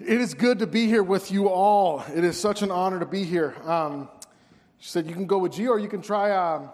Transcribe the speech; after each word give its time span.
It 0.00 0.20
is 0.20 0.32
good 0.32 0.60
to 0.60 0.66
be 0.68 0.86
here 0.86 1.02
with 1.02 1.32
you 1.32 1.48
all. 1.48 2.04
It 2.14 2.22
is 2.22 2.38
such 2.38 2.62
an 2.62 2.70
honor 2.70 3.00
to 3.00 3.06
be 3.06 3.24
here. 3.24 3.56
Um, 3.64 4.08
she 4.78 4.90
said, 4.90 5.08
You 5.08 5.12
can 5.12 5.26
go 5.26 5.38
with 5.38 5.54
G 5.54 5.66
or 5.66 5.80
you 5.80 5.88
can 5.88 6.02
try 6.02 6.30
um, 6.30 6.70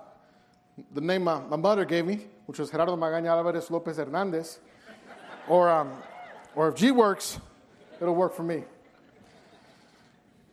the 0.93 1.01
name 1.01 1.25
my, 1.25 1.41
my, 1.41 1.57
mother 1.57 1.87
gave 1.87 2.05
me, 2.05 2.27
which 2.45 2.59
was 2.59 2.71
Gerardo 2.71 2.95
Magaña 2.97 3.29
Alvarez 3.29 3.71
Lopez 3.71 3.97
Hernandez. 3.97 4.59
or, 5.49 5.71
um, 5.71 5.91
or 6.55 6.69
if 6.69 6.75
G 6.75 6.91
works, 6.91 7.39
it'll 7.99 8.15
work 8.15 8.35
for 8.35 8.43
me. 8.43 8.65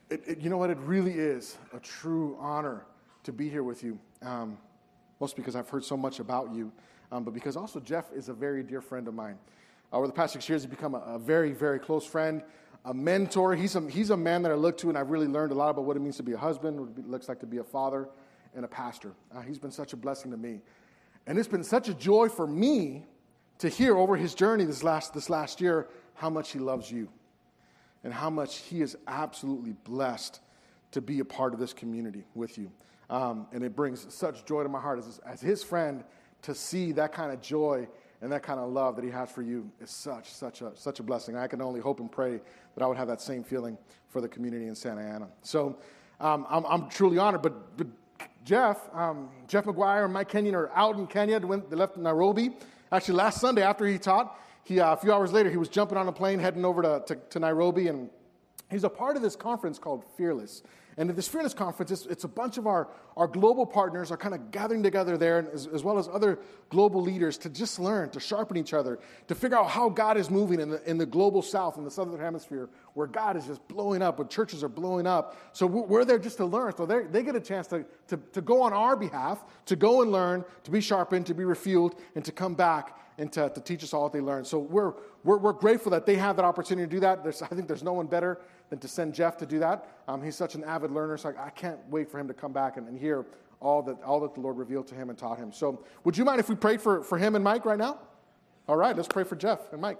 It, 0.09 0.23
it, 0.25 0.39
you 0.39 0.49
know 0.49 0.57
what? 0.57 0.69
It 0.69 0.77
really 0.77 1.15
is 1.15 1.57
a 1.73 1.79
true 1.79 2.37
honor 2.39 2.85
to 3.23 3.33
be 3.33 3.49
here 3.49 3.63
with 3.63 3.83
you. 3.83 3.99
Um, 4.21 4.57
mostly 5.19 5.41
because 5.41 5.57
I've 5.57 5.67
heard 5.67 5.83
so 5.83 5.97
much 5.97 6.19
about 6.21 6.53
you, 6.55 6.71
um, 7.11 7.25
but 7.25 7.33
because 7.33 7.57
also 7.57 7.81
Jeff 7.81 8.13
is 8.13 8.29
a 8.29 8.33
very 8.33 8.63
dear 8.63 8.79
friend 8.79 9.09
of 9.09 9.13
mine. 9.13 9.37
Over 9.91 10.07
the 10.07 10.13
past 10.13 10.31
six 10.31 10.47
years, 10.47 10.63
he's 10.63 10.69
become 10.71 10.95
a, 10.95 10.99
a 10.99 11.19
very, 11.19 11.51
very 11.51 11.77
close 11.77 12.05
friend, 12.05 12.41
a 12.85 12.93
mentor. 12.93 13.55
He's 13.55 13.75
a, 13.75 13.89
he's 13.89 14.09
a 14.09 14.17
man 14.17 14.41
that 14.43 14.51
I 14.51 14.55
look 14.55 14.77
to, 14.79 14.89
and 14.89 14.97
I've 14.97 15.09
really 15.09 15.27
learned 15.27 15.51
a 15.51 15.55
lot 15.55 15.69
about 15.69 15.85
what 15.85 15.97
it 15.97 15.99
means 15.99 16.17
to 16.17 16.23
be 16.23 16.33
a 16.33 16.37
husband, 16.37 16.79
what 16.79 16.89
it 16.97 17.07
looks 17.07 17.29
like 17.29 17.39
to 17.39 17.45
be 17.45 17.57
a 17.57 17.63
father, 17.63 18.09
and 18.55 18.65
a 18.65 18.67
pastor. 18.67 19.13
Uh, 19.33 19.41
he's 19.41 19.59
been 19.59 19.71
such 19.71 19.93
a 19.93 19.97
blessing 19.97 20.31
to 20.31 20.37
me. 20.37 20.61
And 21.27 21.37
it's 21.37 21.47
been 21.47 21.63
such 21.63 21.87
a 21.89 21.93
joy 21.93 22.29
for 22.29 22.47
me 22.47 23.05
to 23.59 23.69
hear 23.69 23.95
over 23.97 24.15
his 24.15 24.33
journey 24.33 24.65
this 24.65 24.83
last, 24.83 25.13
this 25.13 25.29
last 25.29 25.61
year 25.61 25.87
how 26.15 26.29
much 26.29 26.51
he 26.51 26.59
loves 26.59 26.91
you 26.91 27.07
and 28.03 28.11
how 28.11 28.29
much 28.29 28.57
he 28.57 28.81
is 28.81 28.97
absolutely 29.07 29.73
blessed 29.83 30.39
to 30.91 31.01
be 31.01 31.19
a 31.19 31.25
part 31.25 31.53
of 31.53 31.59
this 31.59 31.73
community 31.73 32.25
with 32.33 32.57
you. 32.57 32.71
Um, 33.09 33.47
and 33.51 33.63
it 33.63 33.75
brings 33.75 34.11
such 34.13 34.45
joy 34.45 34.63
to 34.63 34.69
my 34.69 34.79
heart 34.79 34.99
as, 34.99 35.19
as 35.19 35.41
his 35.41 35.63
friend 35.63 36.03
to 36.41 36.55
see 36.55 36.91
that 36.93 37.13
kind 37.13 37.31
of 37.31 37.41
joy 37.41 37.87
and 38.21 38.31
that 38.31 38.43
kind 38.43 38.59
of 38.59 38.69
love 38.69 38.95
that 38.95 39.03
he 39.03 39.11
has 39.11 39.31
for 39.31 39.41
you 39.41 39.69
is 39.79 39.89
such, 39.89 40.31
such 40.31 40.61
a, 40.61 40.71
such 40.75 40.99
a 40.99 41.03
blessing. 41.03 41.35
I 41.35 41.47
can 41.47 41.61
only 41.61 41.79
hope 41.79 41.99
and 41.99 42.11
pray 42.11 42.39
that 42.75 42.83
I 42.83 42.87
would 42.87 42.97
have 42.97 43.07
that 43.07 43.19
same 43.19 43.43
feeling 43.43 43.77
for 44.09 44.21
the 44.21 44.27
community 44.27 44.67
in 44.67 44.75
Santa 44.75 45.01
Ana. 45.01 45.27
So 45.41 45.77
um, 46.19 46.45
I'm, 46.49 46.65
I'm, 46.65 46.89
truly 46.89 47.17
honored. 47.17 47.41
But, 47.41 47.77
but 47.77 47.87
Jeff, 48.45 48.77
um, 48.93 49.29
Jeff 49.47 49.65
McGuire 49.65 50.05
and 50.05 50.13
Mike 50.13 50.29
Kenyon 50.29 50.53
are 50.53 50.69
out 50.75 50.97
in 50.97 51.07
Kenya. 51.07 51.39
They, 51.39 51.75
left 51.75 51.97
Nairobi. 51.97 52.51
Actually, 52.91 53.15
last 53.15 53.41
Sunday 53.41 53.63
after 53.63 53.87
he 53.87 53.97
taught, 53.97 54.39
he, 54.63 54.79
uh, 54.79 54.93
a 54.93 54.97
few 54.97 55.11
hours 55.11 55.33
later, 55.33 55.49
he 55.49 55.57
was 55.57 55.69
jumping 55.69 55.97
on 55.97 56.07
a 56.07 56.11
plane 56.11 56.37
heading 56.37 56.63
over 56.63 56.83
to, 56.83 57.03
to, 57.07 57.15
to 57.15 57.39
Nairobi. 57.39 57.87
And 57.87 58.09
he's 58.69 58.83
a 58.83 58.89
part 58.89 59.15
of 59.15 59.23
this 59.23 59.35
conference 59.35 59.79
called 59.79 60.03
Fearless. 60.15 60.61
And 60.97 61.09
at 61.09 61.15
this 61.15 61.27
Fearless 61.27 61.53
Conference, 61.53 61.91
it's, 61.91 62.05
it's, 62.05 62.23
a 62.25 62.27
bunch 62.27 62.57
of 62.57 62.67
our, 62.67 62.89
our 63.15 63.27
global 63.27 63.65
partners 63.65 64.11
are 64.11 64.17
kind 64.17 64.35
of 64.35 64.51
gathering 64.51 64.83
together 64.83 65.17
there, 65.17 65.49
as, 65.53 65.67
as, 65.67 65.83
well 65.83 65.97
as 65.97 66.09
other 66.09 66.39
global 66.69 67.01
leaders, 67.01 67.37
to 67.39 67.49
just 67.49 67.79
learn, 67.79 68.09
to 68.09 68.19
sharpen 68.19 68.57
each 68.57 68.73
other, 68.73 68.99
to 69.27 69.35
figure 69.35 69.57
out 69.57 69.69
how 69.69 69.87
God 69.87 70.17
is 70.17 70.29
moving 70.29 70.59
in 70.59 70.69
the, 70.69 70.89
in 70.89 70.97
the 70.97 71.05
global 71.05 71.41
south, 71.41 71.77
in 71.77 71.85
the 71.85 71.91
southern 71.91 72.19
hemisphere, 72.19 72.69
where 72.93 73.07
God 73.07 73.37
is 73.37 73.45
just 73.45 73.65
blowing 73.67 74.01
up, 74.01 74.19
where 74.19 74.27
churches 74.27 74.63
are 74.63 74.69
blowing 74.69 75.07
up. 75.07 75.37
So 75.53 75.65
we're 75.65 76.05
there 76.05 76.19
just 76.19 76.37
to 76.37 76.45
learn. 76.45 76.75
So 76.75 76.85
they 76.85 77.23
get 77.23 77.35
a 77.35 77.41
chance 77.41 77.67
to, 77.67 77.85
to, 78.07 78.17
to 78.33 78.41
go 78.41 78.61
on 78.61 78.73
our 78.73 78.95
behalf, 78.95 79.43
to 79.67 79.75
go 79.77 80.01
and 80.01 80.11
learn, 80.11 80.43
to 80.63 80.71
be 80.71 80.81
sharpened, 80.81 81.25
to 81.27 81.33
be 81.33 81.43
refueled, 81.43 81.97
and 82.15 82.25
to 82.25 82.31
come 82.31 82.53
back 82.53 82.97
and 83.17 83.31
to, 83.33 83.49
to 83.49 83.61
teach 83.61 83.83
us 83.83 83.93
all 83.93 84.03
what 84.03 84.13
they 84.13 84.19
learned. 84.19 84.47
So 84.47 84.59
we're, 84.59 84.93
we're, 85.23 85.37
we're 85.37 85.53
grateful 85.53 85.91
that 85.91 86.05
they 86.05 86.15
have 86.15 86.35
that 86.37 86.45
opportunity 86.45 86.87
to 86.87 86.91
do 86.91 86.99
that. 87.01 87.23
There's, 87.23 87.41
I 87.41 87.47
think 87.47 87.67
there's 87.67 87.83
no 87.83 87.93
one 87.93 88.07
better 88.07 88.39
than 88.71 88.79
to 88.79 88.87
send 88.87 89.13
Jeff 89.13 89.37
to 89.37 89.45
do 89.45 89.59
that. 89.59 89.85
Um, 90.07 90.23
he's 90.23 90.35
such 90.35 90.55
an 90.55 90.63
avid 90.63 90.91
learner, 90.91 91.17
so 91.17 91.33
I, 91.37 91.47
I, 91.47 91.49
can't 91.49 91.77
wait 91.89 92.09
for 92.09 92.17
him 92.17 92.27
to 92.29 92.33
come 92.33 92.53
back 92.53 92.77
and, 92.77 92.87
and 92.87 92.97
hear 92.97 93.25
all 93.59 93.83
that, 93.83 94.01
all 94.01 94.21
that 94.21 94.33
the 94.33 94.39
Lord 94.39 94.57
revealed 94.57 94.87
to 94.87 94.95
him 94.95 95.09
and 95.09 95.19
taught 95.19 95.37
him. 95.37 95.51
So, 95.51 95.83
would 96.05 96.17
you 96.17 96.23
mind 96.23 96.39
if 96.39 96.47
we 96.47 96.55
prayed 96.55 96.81
for, 96.81 97.03
for 97.03 97.17
him 97.17 97.35
and 97.35 97.43
Mike 97.43 97.65
right 97.65 97.77
now? 97.77 97.99
All 98.69 98.77
right, 98.77 98.95
let's 98.95 99.09
pray 99.09 99.25
for 99.25 99.35
Jeff 99.35 99.73
and 99.73 99.81
Mike. 99.81 99.99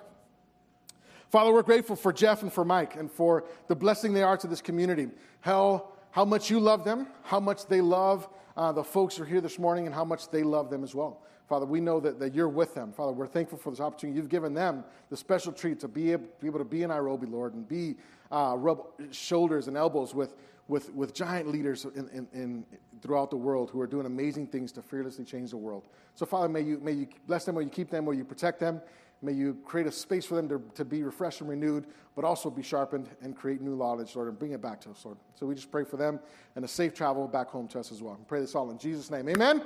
Father, 1.29 1.51
we're 1.51 1.63
grateful 1.63 1.97
for 1.97 2.13
Jeff 2.13 2.43
and 2.43 2.51
for 2.51 2.63
Mike 2.63 2.95
and 2.95 3.11
for 3.11 3.43
the 3.67 3.75
blessing 3.75 4.13
they 4.13 4.23
are 4.23 4.37
to 4.37 4.47
this 4.47 4.61
community. 4.61 5.09
How, 5.41 5.89
how 6.11 6.23
much 6.23 6.49
you 6.49 6.59
love 6.61 6.85
them, 6.85 7.07
how 7.23 7.41
much 7.41 7.67
they 7.67 7.81
love 7.81 8.29
uh, 8.55 8.71
the 8.71 8.83
folks 8.85 9.17
who 9.17 9.23
are 9.23 9.25
here 9.25 9.41
this 9.41 9.59
morning, 9.59 9.85
and 9.85 9.93
how 9.93 10.05
much 10.05 10.29
they 10.29 10.43
love 10.43 10.69
them 10.69 10.83
as 10.83 10.95
well. 10.95 11.21
Father, 11.51 11.65
we 11.65 11.81
know 11.81 11.99
that, 11.99 12.17
that 12.17 12.33
you're 12.33 12.47
with 12.47 12.73
them. 12.73 12.93
Father, 12.93 13.11
we're 13.11 13.27
thankful 13.27 13.57
for 13.57 13.71
this 13.71 13.81
opportunity. 13.81 14.15
You've 14.15 14.29
given 14.29 14.53
them 14.53 14.85
the 15.09 15.17
special 15.17 15.51
treat 15.51 15.81
to 15.81 15.89
be 15.89 16.13
able, 16.13 16.27
be 16.39 16.47
able 16.47 16.59
to 16.59 16.63
be 16.63 16.83
in 16.83 16.87
Nairobi, 16.91 17.27
Lord, 17.27 17.55
and 17.55 17.67
be 17.67 17.97
uh, 18.31 18.55
rub 18.57 18.85
shoulders 19.11 19.67
and 19.67 19.75
elbows 19.75 20.15
with, 20.15 20.33
with, 20.69 20.93
with 20.93 21.13
giant 21.13 21.49
leaders 21.49 21.83
in, 21.83 22.07
in, 22.13 22.27
in, 22.31 22.65
throughout 23.01 23.31
the 23.31 23.35
world 23.35 23.69
who 23.69 23.81
are 23.81 23.85
doing 23.85 24.05
amazing 24.05 24.47
things 24.47 24.71
to 24.71 24.81
fearlessly 24.81 25.25
change 25.25 25.49
the 25.49 25.57
world. 25.57 25.89
So, 26.15 26.25
Father, 26.25 26.47
may 26.47 26.61
you, 26.61 26.79
may 26.81 26.93
you 26.93 27.07
bless 27.27 27.43
them, 27.43 27.55
may 27.55 27.63
you 27.63 27.69
keep 27.69 27.89
them, 27.89 28.05
may 28.05 28.15
you 28.15 28.23
protect 28.23 28.61
them, 28.61 28.81
may 29.21 29.33
you 29.33 29.57
create 29.65 29.87
a 29.87 29.91
space 29.91 30.23
for 30.23 30.35
them 30.35 30.47
to, 30.47 30.61
to 30.75 30.85
be 30.85 31.03
refreshed 31.03 31.41
and 31.41 31.49
renewed, 31.49 31.85
but 32.15 32.23
also 32.23 32.49
be 32.49 32.63
sharpened 32.63 33.09
and 33.21 33.35
create 33.35 33.59
new 33.59 33.75
knowledge, 33.75 34.15
Lord, 34.15 34.29
and 34.29 34.39
bring 34.39 34.53
it 34.53 34.61
back 34.61 34.79
to 34.81 34.91
us, 34.91 35.03
Lord. 35.03 35.17
So 35.35 35.47
we 35.47 35.55
just 35.55 35.69
pray 35.69 35.83
for 35.83 35.97
them 35.97 36.21
and 36.55 36.63
a 36.63 36.67
safe 36.69 36.93
travel 36.93 37.27
back 37.27 37.49
home 37.49 37.67
to 37.67 37.79
us 37.81 37.91
as 37.91 38.01
well. 38.01 38.15
We 38.17 38.23
pray 38.23 38.39
this 38.39 38.55
all 38.55 38.71
in 38.71 38.77
Jesus' 38.77 39.11
name. 39.11 39.27
Amen. 39.27 39.61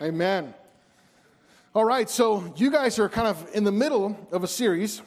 Amen. 0.00 0.14
Amen. 0.42 0.54
All 1.76 1.84
right, 1.84 2.08
so 2.08 2.54
you 2.54 2.70
guys 2.70 3.00
are 3.00 3.08
kind 3.08 3.26
of 3.26 3.48
in 3.52 3.64
the 3.64 3.72
middle 3.72 4.16
of 4.30 4.44
a 4.44 4.46
series 4.46 5.02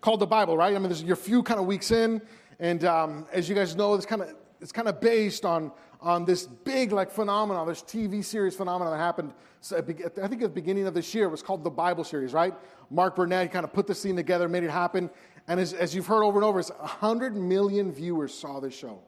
called 0.00 0.20
the 0.20 0.26
Bible, 0.26 0.56
right? 0.56 0.74
I 0.74 0.78
mean, 0.78 0.90
you're 1.04 1.12
a 1.12 1.14
few 1.14 1.42
kind 1.42 1.60
of 1.60 1.66
weeks 1.66 1.90
in, 1.90 2.22
and 2.58 2.82
um, 2.86 3.26
as 3.30 3.46
you 3.46 3.54
guys 3.54 3.76
know, 3.76 3.92
it's 3.92 4.06
kind 4.06 4.22
of 4.22 4.34
it's 4.62 4.72
kind 4.72 4.88
of 4.88 4.98
based 4.98 5.44
on 5.44 5.72
on 6.00 6.24
this 6.24 6.46
big 6.46 6.90
like 6.90 7.10
phenomenon, 7.10 7.68
this 7.68 7.82
TV 7.82 8.24
series 8.24 8.56
phenomenon 8.56 8.94
that 8.94 8.98
happened. 8.98 9.34
I 9.76 9.82
think 9.82 10.00
at 10.00 10.14
the 10.14 10.48
beginning 10.48 10.86
of 10.86 10.94
this 10.94 11.14
year 11.14 11.26
it 11.26 11.30
was 11.30 11.42
called 11.42 11.64
the 11.64 11.70
Bible 11.70 12.02
series, 12.02 12.32
right? 12.32 12.54
Mark 12.90 13.14
Burnett 13.14 13.52
kind 13.52 13.64
of 13.64 13.74
put 13.74 13.86
the 13.86 13.94
scene 13.94 14.16
together, 14.16 14.48
made 14.48 14.64
it 14.64 14.70
happen, 14.70 15.10
and 15.48 15.60
as, 15.60 15.74
as 15.74 15.94
you've 15.94 16.06
heard 16.06 16.22
over 16.22 16.38
and 16.38 16.46
over, 16.46 16.60
it's 16.60 16.70
100 16.70 17.36
million 17.36 17.92
viewers 17.92 18.32
saw 18.32 18.58
this 18.58 18.72
show. 18.72 19.00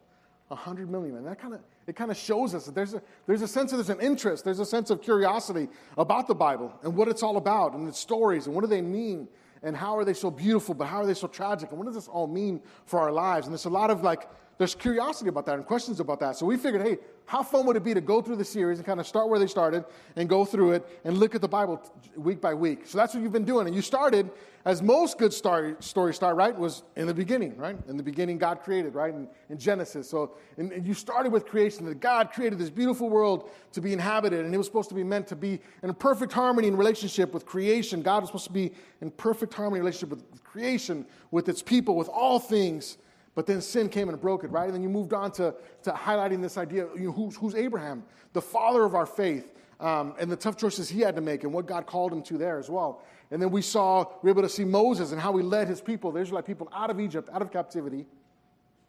100 0.48 0.90
million, 0.90 1.16
and 1.16 1.26
that 1.26 1.40
kind 1.40 1.54
of 1.54 1.60
it 1.88 1.96
kind 1.96 2.10
of 2.10 2.18
shows 2.18 2.54
us 2.54 2.66
that 2.66 2.74
there's 2.74 2.92
a, 2.92 3.02
there's 3.26 3.40
a 3.40 3.48
sense 3.48 3.72
of 3.72 3.78
there's 3.78 3.88
an 3.88 4.04
interest, 4.04 4.44
there's 4.44 4.58
a 4.58 4.66
sense 4.66 4.90
of 4.90 5.00
curiosity 5.00 5.68
about 5.96 6.28
the 6.28 6.34
Bible 6.34 6.72
and 6.82 6.94
what 6.94 7.08
it's 7.08 7.22
all 7.22 7.38
about 7.38 7.72
and 7.72 7.88
its 7.88 7.98
stories 7.98 8.46
and 8.46 8.54
what 8.54 8.60
do 8.60 8.66
they 8.66 8.82
mean 8.82 9.26
and 9.62 9.74
how 9.74 9.96
are 9.96 10.04
they 10.04 10.12
so 10.12 10.30
beautiful, 10.30 10.74
but 10.74 10.86
how 10.86 10.98
are 10.98 11.06
they 11.06 11.14
so 11.14 11.26
tragic 11.26 11.70
and 11.70 11.78
what 11.78 11.86
does 11.86 11.94
this 11.94 12.06
all 12.06 12.26
mean 12.26 12.60
for 12.84 13.00
our 13.00 13.10
lives? 13.10 13.46
And 13.46 13.54
there's 13.54 13.64
a 13.64 13.70
lot 13.70 13.90
of 13.90 14.02
like 14.02 14.28
there's 14.58 14.74
curiosity 14.74 15.28
about 15.28 15.46
that 15.46 15.54
and 15.54 15.64
questions 15.64 16.00
about 16.00 16.18
that. 16.20 16.36
So 16.36 16.44
we 16.44 16.56
figured, 16.56 16.82
hey, 16.82 16.98
how 17.26 17.42
fun 17.42 17.64
would 17.66 17.76
it 17.76 17.84
be 17.84 17.94
to 17.94 18.00
go 18.00 18.20
through 18.20 18.36
the 18.36 18.44
series 18.44 18.78
and 18.78 18.86
kind 18.86 18.98
of 18.98 19.06
start 19.06 19.28
where 19.28 19.38
they 19.38 19.46
started 19.46 19.84
and 20.16 20.28
go 20.28 20.44
through 20.44 20.72
it 20.72 21.00
and 21.04 21.18
look 21.18 21.34
at 21.34 21.40
the 21.40 21.48
Bible 21.48 21.80
week 22.16 22.40
by 22.40 22.54
week? 22.54 22.86
So 22.86 22.98
that's 22.98 23.14
what 23.14 23.22
you've 23.22 23.32
been 23.32 23.44
doing. 23.44 23.68
And 23.68 23.76
you 23.76 23.82
started, 23.82 24.30
as 24.64 24.82
most 24.82 25.16
good 25.16 25.32
story, 25.32 25.76
stories 25.78 26.16
start, 26.16 26.36
right, 26.36 26.56
was 26.56 26.82
in 26.96 27.06
the 27.06 27.14
beginning, 27.14 27.56
right? 27.56 27.76
In 27.86 27.96
the 27.96 28.02
beginning, 28.02 28.36
God 28.36 28.62
created, 28.62 28.94
right, 28.94 29.14
in, 29.14 29.28
in 29.48 29.58
Genesis. 29.58 30.10
So 30.10 30.32
and, 30.56 30.72
and 30.72 30.84
you 30.84 30.94
started 30.94 31.30
with 31.30 31.46
creation, 31.46 31.84
that 31.86 32.00
God 32.00 32.32
created 32.32 32.58
this 32.58 32.70
beautiful 32.70 33.08
world 33.08 33.50
to 33.72 33.80
be 33.80 33.92
inhabited, 33.92 34.44
and 34.44 34.52
it 34.52 34.58
was 34.58 34.66
supposed 34.66 34.88
to 34.88 34.94
be 34.96 35.04
meant 35.04 35.28
to 35.28 35.36
be 35.36 35.60
in 35.84 35.94
perfect 35.94 36.32
harmony 36.32 36.66
and 36.66 36.76
relationship 36.76 37.32
with 37.32 37.46
creation. 37.46 38.02
God 38.02 38.22
was 38.22 38.30
supposed 38.30 38.46
to 38.46 38.52
be 38.52 38.72
in 39.02 39.12
perfect 39.12 39.54
harmony 39.54 39.80
relationship 39.80 40.10
with 40.10 40.42
creation, 40.42 41.06
with 41.30 41.48
its 41.48 41.62
people, 41.62 41.94
with 41.94 42.08
all 42.08 42.40
things. 42.40 42.98
But 43.38 43.46
then 43.46 43.60
sin 43.60 43.88
came 43.88 44.08
and 44.08 44.20
broke 44.20 44.42
it, 44.42 44.50
right? 44.50 44.64
And 44.64 44.74
then 44.74 44.82
you 44.82 44.88
moved 44.88 45.12
on 45.12 45.30
to, 45.34 45.54
to 45.84 45.92
highlighting 45.92 46.42
this 46.42 46.58
idea 46.58 46.88
you 46.96 47.04
know, 47.04 47.12
who's, 47.12 47.36
who's 47.36 47.54
Abraham, 47.54 48.02
the 48.32 48.42
father 48.42 48.82
of 48.82 48.96
our 48.96 49.06
faith, 49.06 49.54
um, 49.78 50.16
and 50.18 50.28
the 50.28 50.34
tough 50.34 50.56
choices 50.56 50.88
he 50.88 51.02
had 51.02 51.14
to 51.14 51.20
make 51.20 51.44
and 51.44 51.52
what 51.52 51.64
God 51.64 51.86
called 51.86 52.12
him 52.12 52.20
to 52.22 52.36
there 52.36 52.58
as 52.58 52.68
well. 52.68 53.00
And 53.30 53.40
then 53.40 53.52
we 53.52 53.62
saw, 53.62 54.06
we 54.22 54.26
were 54.26 54.30
able 54.30 54.42
to 54.42 54.48
see 54.48 54.64
Moses 54.64 55.12
and 55.12 55.20
how 55.20 55.36
he 55.36 55.44
led 55.44 55.68
his 55.68 55.80
people, 55.80 56.10
the 56.10 56.18
Israelite 56.18 56.46
people, 56.46 56.68
out 56.72 56.90
of 56.90 56.98
Egypt, 56.98 57.28
out 57.32 57.40
of 57.40 57.52
captivity, 57.52 58.06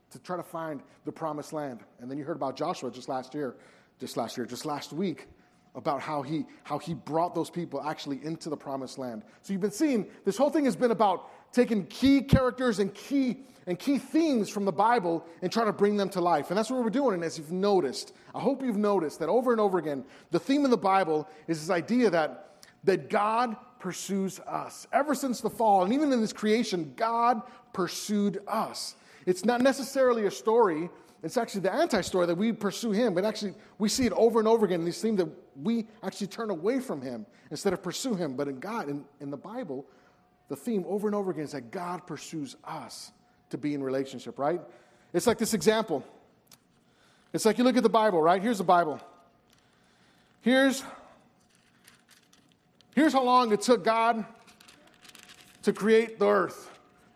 to 0.09 0.17
try 0.17 0.35
to 0.35 0.41
find 0.41 0.81
the 1.05 1.11
promised 1.11 1.53
land. 1.53 1.81
And 1.99 2.09
then 2.09 2.17
you 2.17 2.23
heard 2.23 2.35
about 2.35 2.57
Joshua 2.57 2.89
just 2.89 3.07
last 3.07 3.35
year, 3.35 3.53
just 3.99 4.17
last 4.17 4.35
year, 4.35 4.47
just 4.47 4.65
last 4.65 4.93
week, 4.93 5.27
about 5.75 6.01
how 6.01 6.21
he, 6.21 6.45
how 6.63 6.79
he 6.79 6.93
brought 6.93 7.35
those 7.35 7.49
people 7.49 7.81
actually 7.81 8.19
into 8.23 8.49
the 8.49 8.57
promised 8.57 8.97
land. 8.97 9.23
So 9.41 9.53
you've 9.53 9.61
been 9.61 9.71
seeing, 9.71 10.07
this 10.25 10.37
whole 10.37 10.49
thing 10.49 10.65
has 10.65 10.75
been 10.75 10.91
about 10.91 11.29
taking 11.53 11.85
key 11.87 12.21
characters 12.21 12.79
and 12.79 12.93
key 12.93 13.41
and 13.67 13.77
key 13.77 13.99
themes 13.99 14.49
from 14.49 14.65
the 14.65 14.71
Bible 14.71 15.23
and 15.43 15.51
trying 15.51 15.67
to 15.67 15.73
bring 15.73 15.95
them 15.95 16.09
to 16.09 16.21
life. 16.21 16.49
And 16.49 16.57
that's 16.57 16.71
what 16.71 16.83
we're 16.83 16.89
doing. 16.89 17.13
And 17.13 17.23
as 17.23 17.37
you've 17.37 17.51
noticed, 17.51 18.13
I 18.33 18.39
hope 18.39 18.63
you've 18.63 18.77
noticed 18.77 19.19
that 19.19 19.29
over 19.29 19.51
and 19.51 19.61
over 19.61 19.77
again, 19.77 20.05
the 20.31 20.39
theme 20.39 20.65
of 20.65 20.71
the 20.71 20.77
Bible 20.77 21.29
is 21.47 21.59
this 21.61 21.69
idea 21.69 22.09
that, 22.09 22.55
that 22.85 23.09
God 23.11 23.55
pursues 23.79 24.39
us. 24.39 24.87
Ever 24.91 25.13
since 25.13 25.41
the 25.41 25.51
fall, 25.51 25.83
and 25.83 25.93
even 25.93 26.11
in 26.11 26.19
this 26.19 26.33
creation, 26.33 26.93
God 26.95 27.43
pursued 27.71 28.41
us. 28.47 28.95
It's 29.27 29.45
not 29.45 29.61
necessarily 29.61 30.25
a 30.25 30.31
story, 30.31 30.89
it's 31.21 31.37
actually 31.37 31.61
the 31.61 31.73
anti 31.73 32.01
story 32.01 32.27
that 32.27 32.35
we 32.35 32.53
pursue 32.53 32.91
Him, 32.91 33.13
but 33.13 33.25
actually 33.25 33.53
we 33.77 33.89
see 33.89 34.05
it 34.05 34.13
over 34.13 34.39
and 34.39 34.47
over 34.47 34.65
again 34.65 34.79
in 34.79 34.85
these 34.85 35.01
themes 35.01 35.17
that 35.17 35.29
we 35.61 35.85
actually 36.01 36.27
turn 36.27 36.49
away 36.49 36.79
from 36.79 37.01
Him 37.01 37.25
instead 37.51 37.73
of 37.73 37.83
pursue 37.83 38.15
Him. 38.15 38.35
But 38.35 38.47
in 38.47 38.59
God, 38.59 38.89
in, 38.89 39.03
in 39.19 39.29
the 39.29 39.37
Bible, 39.37 39.85
the 40.47 40.55
theme 40.55 40.85
over 40.87 41.07
and 41.07 41.15
over 41.15 41.31
again 41.31 41.43
is 41.43 41.51
that 41.51 41.71
God 41.71 42.07
pursues 42.07 42.55
us 42.63 43.11
to 43.49 43.57
be 43.57 43.73
in 43.73 43.83
relationship, 43.83 44.39
right? 44.39 44.61
It's 45.13 45.27
like 45.27 45.37
this 45.37 45.53
example. 45.53 46.05
It's 47.33 47.45
like 47.45 47.57
you 47.57 47.63
look 47.63 47.77
at 47.77 47.83
the 47.83 47.89
Bible, 47.89 48.21
right? 48.21 48.41
Here's 48.41 48.57
the 48.57 48.63
Bible. 48.63 48.99
Here's, 50.41 50.83
here's 52.95 53.13
how 53.13 53.23
long 53.23 53.51
it 53.51 53.61
took 53.61 53.83
God 53.83 54.25
to 55.63 55.73
create 55.73 56.17
the 56.17 56.27
earth. 56.27 56.68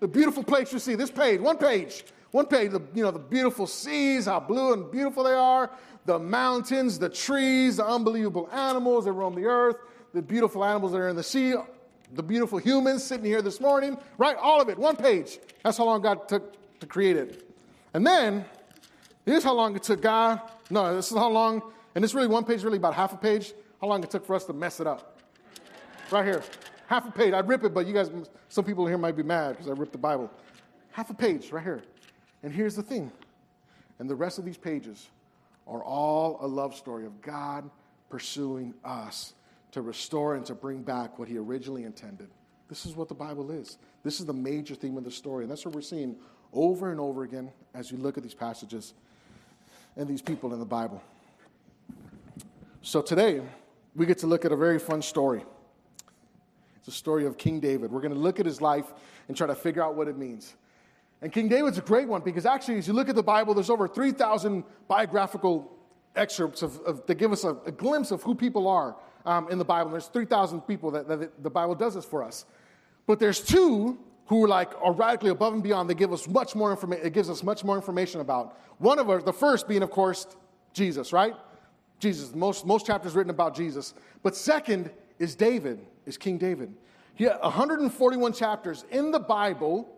The 0.04 0.08
beautiful 0.10 0.44
place 0.44 0.74
you 0.74 0.80
see. 0.80 0.96
This 0.96 1.10
page, 1.10 1.40
one 1.40 1.58
page, 1.58 2.04
one 2.32 2.46
page, 2.46 2.72
the, 2.72 2.82
you 2.94 3.04
know, 3.04 3.12
the 3.12 3.20
beautiful 3.20 3.66
seas, 3.66 4.26
how 4.26 4.38
blue 4.38 4.74
and 4.74 4.92
beautiful 4.92 5.24
they 5.24 5.32
are, 5.32 5.72
the 6.04 6.20
mountains, 6.20 7.00
the 7.00 7.08
trees, 7.08 7.78
the 7.78 7.86
unbelievable 7.86 8.50
animals 8.52 9.06
that 9.06 9.14
roam 9.14 9.34
the 9.34 9.46
earth, 9.46 9.78
the 10.14 10.22
beautiful 10.22 10.66
animals 10.66 10.92
that 10.92 10.98
are 10.98 11.08
in 11.08 11.16
the 11.16 11.24
sea, 11.24 11.54
the 12.16 12.22
beautiful 12.22 12.58
humans 12.58 13.02
sitting 13.02 13.26
here 13.26 13.42
this 13.42 13.62
morning, 13.62 13.98
right? 14.18 14.36
All 14.36 14.60
of 14.60 14.68
it, 14.68 14.78
one 14.78 14.98
page. 14.98 15.40
That's 15.64 15.78
how 15.78 15.86
long 15.86 16.02
God 16.02 16.28
took 16.28 16.54
to 16.82 16.86
create 16.86 17.16
it. 17.16 17.50
And 17.94 18.06
then, 18.06 18.44
here's 19.26 19.46
how 19.46 19.54
long 19.54 19.74
it 19.74 19.84
took 19.84 20.02
God. 20.02 20.42
No, 20.70 20.94
this 20.94 21.14
is 21.14 21.18
how 21.18 21.30
long, 21.30 21.62
and 21.96 22.04
it's 22.04 22.14
really 22.14 22.28
one 22.28 22.44
page, 22.44 22.62
really 22.66 22.76
about 22.76 22.94
half 22.94 23.14
a 23.14 23.18
page, 23.18 23.54
how 23.80 23.88
long 23.88 24.04
it 24.04 24.12
took 24.12 24.26
for 24.26 24.36
us 24.36 24.44
to 24.48 24.54
mess 24.54 24.82
it 24.82 24.86
up. 24.86 25.18
Right 26.12 26.26
here. 26.26 26.44
Half 26.88 27.08
a 27.08 27.12
page. 27.12 27.34
I'd 27.34 27.48
rip 27.48 27.64
it, 27.64 27.74
but 27.74 27.88
you 27.88 27.94
guys, 27.94 28.12
some 28.50 28.66
people 28.66 28.86
here 28.86 28.98
might 28.98 29.16
be 29.16 29.24
mad 29.24 29.52
because 29.52 29.68
I 29.68 29.72
ripped 29.72 29.94
the 29.94 29.98
Bible. 29.98 30.30
Half 30.92 31.10
a 31.10 31.14
page 31.14 31.52
right 31.52 31.64
here. 31.64 31.84
And 32.44 32.52
here's 32.52 32.76
the 32.76 32.84
thing. 32.84 33.12
And 34.00 34.10
the 34.10 34.16
rest 34.16 34.38
of 34.38 34.46
these 34.46 34.58
pages 34.58 35.10
are 35.68 35.84
all 35.84 36.38
a 36.42 36.48
love 36.48 36.76
story 36.76 37.06
of 37.06 37.22
God 37.22 37.70
pursuing 38.10 38.74
us 38.84 39.34
to 39.72 39.82
restore 39.82 40.36
and 40.36 40.46
to 40.46 40.54
bring 40.54 40.84
back 40.84 41.18
what 41.18 41.28
he 41.28 41.38
originally 41.38 41.84
intended. 41.84 42.28
This 42.68 42.86
is 42.86 42.96
what 42.96 43.08
the 43.08 43.16
Bible 43.16 43.50
is. 43.50 43.78
This 44.04 44.20
is 44.20 44.26
the 44.26 44.34
major 44.34 44.76
theme 44.76 44.98
of 44.98 45.04
the 45.04 45.12
story. 45.12 45.44
And 45.44 45.52
that's 45.52 45.66
what 45.66 45.74
we're 45.74 45.82
seeing 45.82 46.16
over 46.52 46.92
and 46.92 47.00
over 47.00 47.24
again 47.24 47.52
as 47.74 47.92
you 47.92 47.98
look 47.98 48.18
at 48.18 48.24
these 48.24 48.34
passages 48.34 48.94
and 49.96 50.08
these 50.08 50.22
people 50.22 50.54
in 50.54 50.60
the 50.60 50.66
Bible. 50.66 51.02
So 52.82 53.02
today, 53.02 53.42
we 53.96 54.06
get 54.06 54.18
to 54.20 54.28
look 54.28 54.44
at 54.46 54.52
a 54.52 54.56
very 54.56 54.80
fun 54.80 55.02
story. 55.02 55.44
It's 56.84 56.94
a 56.94 57.00
story 57.00 57.26
of 57.26 57.38
King 57.38 57.62
David. 57.62 57.94
We're 57.94 58.02
going 58.02 58.14
to 58.14 58.20
look 58.20 58.42
at 58.42 58.46
his 58.46 58.60
life 58.60 58.94
and 59.30 59.38
try 59.38 59.48
to 59.48 59.56
figure 59.56 59.82
out 59.82 59.96
what 59.96 60.10
it 60.10 60.18
means. 60.18 60.54
And 61.22 61.32
King 61.32 61.48
David's 61.48 61.78
a 61.78 61.82
great 61.82 62.10
one 62.10 62.22
because 62.22 62.46
actually, 62.46 62.78
as 62.78 62.90
you 62.90 62.94
look 62.94 63.08
at 63.08 63.16
the 63.16 63.24
Bible, 63.24 63.54
there's 63.54 63.70
over 63.70 63.88
3,000 63.88 64.66
biographical 64.90 65.72
excerpts 66.18 66.62
of, 66.62 66.82
of, 66.82 67.06
that 67.06 67.16
give 67.16 67.32
us 67.32 67.46
a, 67.46 67.56
a, 67.66 67.72
glimpse 67.72 68.12
of 68.12 68.22
who 68.22 68.36
people 68.36 68.68
are 68.68 68.98
um, 69.26 69.50
in 69.50 69.58
the 69.58 69.64
Bible. 69.64 69.92
There's 69.92 70.08
3,000 70.08 70.60
people 70.64 70.92
that, 70.92 71.08
that, 71.08 71.42
the 71.42 71.50
Bible 71.50 71.74
does 71.74 71.96
this 71.96 72.04
for 72.04 72.22
us. 72.22 72.44
But 73.08 73.18
there's 73.18 73.40
two 73.40 73.98
who 74.26 74.44
are 74.44 74.50
like 74.50 74.74
are 74.82 74.92
radically 74.92 75.30
above 75.30 75.54
and 75.54 75.64
beyond. 75.64 75.90
They 75.90 75.94
give 75.94 76.12
us 76.12 76.28
much 76.28 76.54
more 76.54 76.70
information. 76.70 77.06
It 77.06 77.14
gives 77.14 77.30
us 77.30 77.44
much 77.44 77.64
more 77.64 77.78
information 77.78 78.20
about. 78.20 78.58
One 78.80 79.00
of 79.00 79.10
us, 79.10 79.24
the 79.24 79.32
first 79.32 79.70
being, 79.70 79.84
of 79.84 79.90
course, 79.90 80.28
Jesus, 80.74 81.14
right? 81.14 81.34
Jesus. 82.00 82.36
Most, 82.36 82.66
most 82.66 82.86
chapters 82.86 83.16
written 83.16 83.30
about 83.30 83.56
Jesus. 83.56 83.94
But 84.22 84.36
second 84.36 84.92
is 85.20 85.36
David, 85.36 85.80
is 86.06 86.18
King 86.18 86.38
David. 86.38 86.74
He 87.16 87.26
141 87.26 88.34
chapters 88.34 88.86
in 88.90 89.12
the 89.12 89.20
Bible 89.20 89.90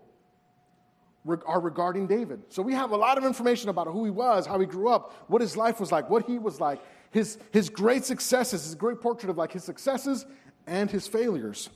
are 1.45 1.59
regarding 1.59 2.07
David. 2.07 2.41
So 2.49 2.61
we 2.61 2.73
have 2.73 2.91
a 2.91 2.97
lot 2.97 3.17
of 3.17 3.25
information 3.25 3.69
about 3.69 3.87
who 3.87 4.05
he 4.05 4.11
was, 4.11 4.45
how 4.45 4.59
he 4.59 4.65
grew 4.65 4.89
up, 4.89 5.13
what 5.27 5.41
his 5.41 5.57
life 5.57 5.79
was 5.79 5.91
like, 5.91 6.09
what 6.09 6.25
he 6.25 6.37
was 6.37 6.59
like, 6.59 6.79
his, 7.09 7.39
his 7.51 7.69
great 7.69 8.05
successes, 8.05 8.63
his 8.63 8.75
great 8.75 9.01
portrait 9.01 9.29
of 9.29 9.37
like 9.37 9.51
his 9.51 9.63
successes 9.63 10.25
and 10.67 10.91
his 10.91 11.07
failures. 11.07 11.69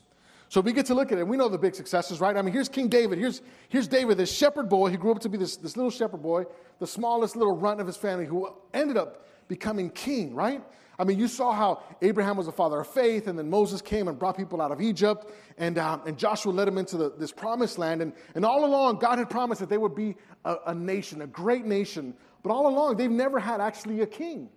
So 0.50 0.62
we 0.62 0.74
get 0.74 0.88
to 0.88 0.96
look 0.96 1.12
at 1.12 1.18
it, 1.18 1.28
we 1.28 1.38
know 1.38 1.48
the 1.48 1.58
big 1.58 1.76
successes, 1.76 2.20
right? 2.20 2.36
I 2.36 2.42
mean, 2.42 2.54
here's 2.54 2.70
King 2.70 2.90
David. 2.90 3.20
Here's, 3.20 3.42
here's 3.70 3.88
David, 3.88 4.18
this 4.18 4.36
shepherd 4.36 4.68
boy. 4.68 4.90
He 4.90 4.98
grew 4.98 5.12
up 5.12 5.20
to 5.20 5.30
be 5.30 5.38
this, 5.38 5.58
this 5.58 5.78
little 5.78 5.92
shepherd 5.92 6.22
boy, 6.22 6.46
the 6.80 6.88
smallest 6.88 7.36
little 7.36 7.56
runt 7.56 7.80
of 7.80 7.88
his 7.88 7.98
family, 7.98 8.26
who 8.26 8.52
ended 8.74 8.98
up 8.98 9.28
becoming 9.48 9.90
king, 9.90 10.34
right? 10.36 10.64
I 11.00 11.06
mean, 11.06 11.18
you 11.18 11.30
saw 11.30 11.54
how 11.54 11.82
Abraham 12.02 12.36
was 12.36 12.50
a 12.50 12.52
father 12.52 12.82
of 12.82 12.88
faith, 12.88 13.28
and 13.28 13.40
then 13.40 13.50
Moses 13.50 13.82
came 13.82 14.10
and 14.10 14.20
brought 14.20 14.36
people 14.36 14.62
out 14.62 14.72
of 14.72 14.82
Egypt, 14.82 15.32
and, 15.58 15.78
um, 15.78 16.02
and 16.06 16.18
Joshua 16.18 16.52
led 16.52 16.68
them 16.68 16.78
into 16.78 16.98
the, 16.98 17.14
this 17.18 17.32
promised 17.32 17.78
land. 17.78 18.02
And, 18.02 18.12
and 18.36 18.44
all 18.44 18.66
along, 18.66 19.00
God 19.00 19.18
had 19.18 19.30
promised 19.30 19.62
that 19.62 19.70
they 19.70 19.78
would 19.78 19.96
be 19.96 20.18
a, 20.44 20.58
a 20.68 20.76
nation, 20.76 21.22
a 21.22 21.28
great 21.28 21.66
nation. 21.66 22.14
But 22.44 22.52
all 22.52 22.68
along, 22.68 22.98
they've 22.98 23.10
never 23.10 23.40
had 23.40 23.62
actually 23.62 24.02
a 24.02 24.06
king. 24.06 24.50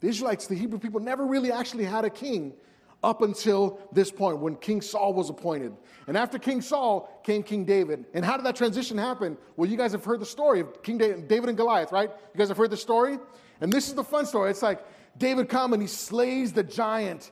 The 0.00 0.08
Israelites, 0.08 0.48
the 0.48 0.56
Hebrew 0.56 0.80
people, 0.80 0.98
never 0.98 1.24
really 1.24 1.52
actually 1.52 1.84
had 1.84 2.04
a 2.04 2.10
king 2.10 2.52
up 3.02 3.22
until 3.22 3.80
this 3.92 4.10
point 4.10 4.38
when 4.38 4.56
King 4.56 4.80
Saul 4.80 5.14
was 5.14 5.30
appointed. 5.30 5.72
And 6.06 6.16
after 6.16 6.38
King 6.38 6.60
Saul 6.60 7.20
came 7.22 7.42
King 7.42 7.64
David. 7.64 8.06
And 8.12 8.24
how 8.24 8.36
did 8.36 8.44
that 8.44 8.56
transition 8.56 8.98
happen? 8.98 9.38
Well, 9.56 9.70
you 9.70 9.76
guys 9.76 9.92
have 9.92 10.04
heard 10.04 10.20
the 10.20 10.26
story 10.26 10.60
of 10.60 10.82
King 10.82 10.98
David 10.98 11.48
and 11.48 11.56
Goliath, 11.56 11.92
right? 11.92 12.10
You 12.10 12.38
guys 12.38 12.48
have 12.48 12.56
heard 12.56 12.70
the 12.70 12.76
story? 12.76 13.18
And 13.60 13.72
this 13.72 13.88
is 13.88 13.94
the 13.94 14.04
fun 14.04 14.26
story. 14.26 14.50
It's 14.50 14.62
like 14.62 14.84
David 15.18 15.48
comes 15.48 15.74
and 15.74 15.82
he 15.82 15.88
slays 15.88 16.52
the 16.52 16.62
giant, 16.62 17.30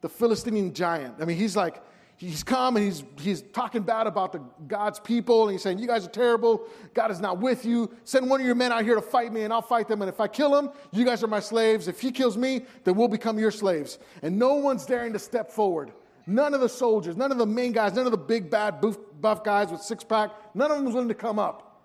the 0.00 0.08
Philistine 0.08 0.72
giant. 0.74 1.16
I 1.20 1.24
mean, 1.24 1.36
he's 1.36 1.56
like, 1.56 1.82
he's 2.16 2.42
come 2.42 2.76
and 2.76 2.84
he's, 2.84 3.02
he's 3.18 3.40
talking 3.40 3.82
bad 3.82 4.06
about 4.06 4.32
the 4.32 4.42
God's 4.68 5.00
people 5.00 5.44
and 5.44 5.52
he's 5.52 5.62
saying, 5.62 5.78
You 5.78 5.86
guys 5.86 6.04
are 6.06 6.10
terrible. 6.10 6.66
God 6.92 7.10
is 7.10 7.20
not 7.20 7.38
with 7.38 7.64
you. 7.64 7.90
Send 8.04 8.28
one 8.28 8.40
of 8.40 8.46
your 8.46 8.54
men 8.54 8.72
out 8.72 8.84
here 8.84 8.94
to 8.94 9.02
fight 9.02 9.32
me 9.32 9.42
and 9.42 9.52
I'll 9.52 9.62
fight 9.62 9.88
them. 9.88 10.02
And 10.02 10.08
if 10.08 10.20
I 10.20 10.28
kill 10.28 10.56
him, 10.56 10.70
you 10.92 11.04
guys 11.04 11.22
are 11.24 11.28
my 11.28 11.40
slaves. 11.40 11.88
If 11.88 12.00
he 12.00 12.12
kills 12.12 12.36
me, 12.36 12.66
then 12.84 12.94
we'll 12.94 13.08
become 13.08 13.38
your 13.38 13.50
slaves. 13.50 13.98
And 14.22 14.38
no 14.38 14.56
one's 14.56 14.84
daring 14.84 15.14
to 15.14 15.18
step 15.18 15.50
forward. 15.50 15.92
None 16.26 16.54
of 16.54 16.60
the 16.60 16.68
soldiers, 16.68 17.16
none 17.16 17.32
of 17.32 17.38
the 17.38 17.46
main 17.46 17.72
guys, 17.72 17.94
none 17.94 18.06
of 18.06 18.12
the 18.12 18.18
big, 18.18 18.50
bad, 18.50 18.84
buff, 19.20 19.42
guys 19.42 19.72
with 19.72 19.80
six 19.80 20.04
pack, 20.04 20.30
none 20.54 20.70
of 20.70 20.76
them 20.76 20.84
was 20.84 20.94
willing 20.94 21.08
to 21.08 21.14
come 21.14 21.38
up. 21.38 21.82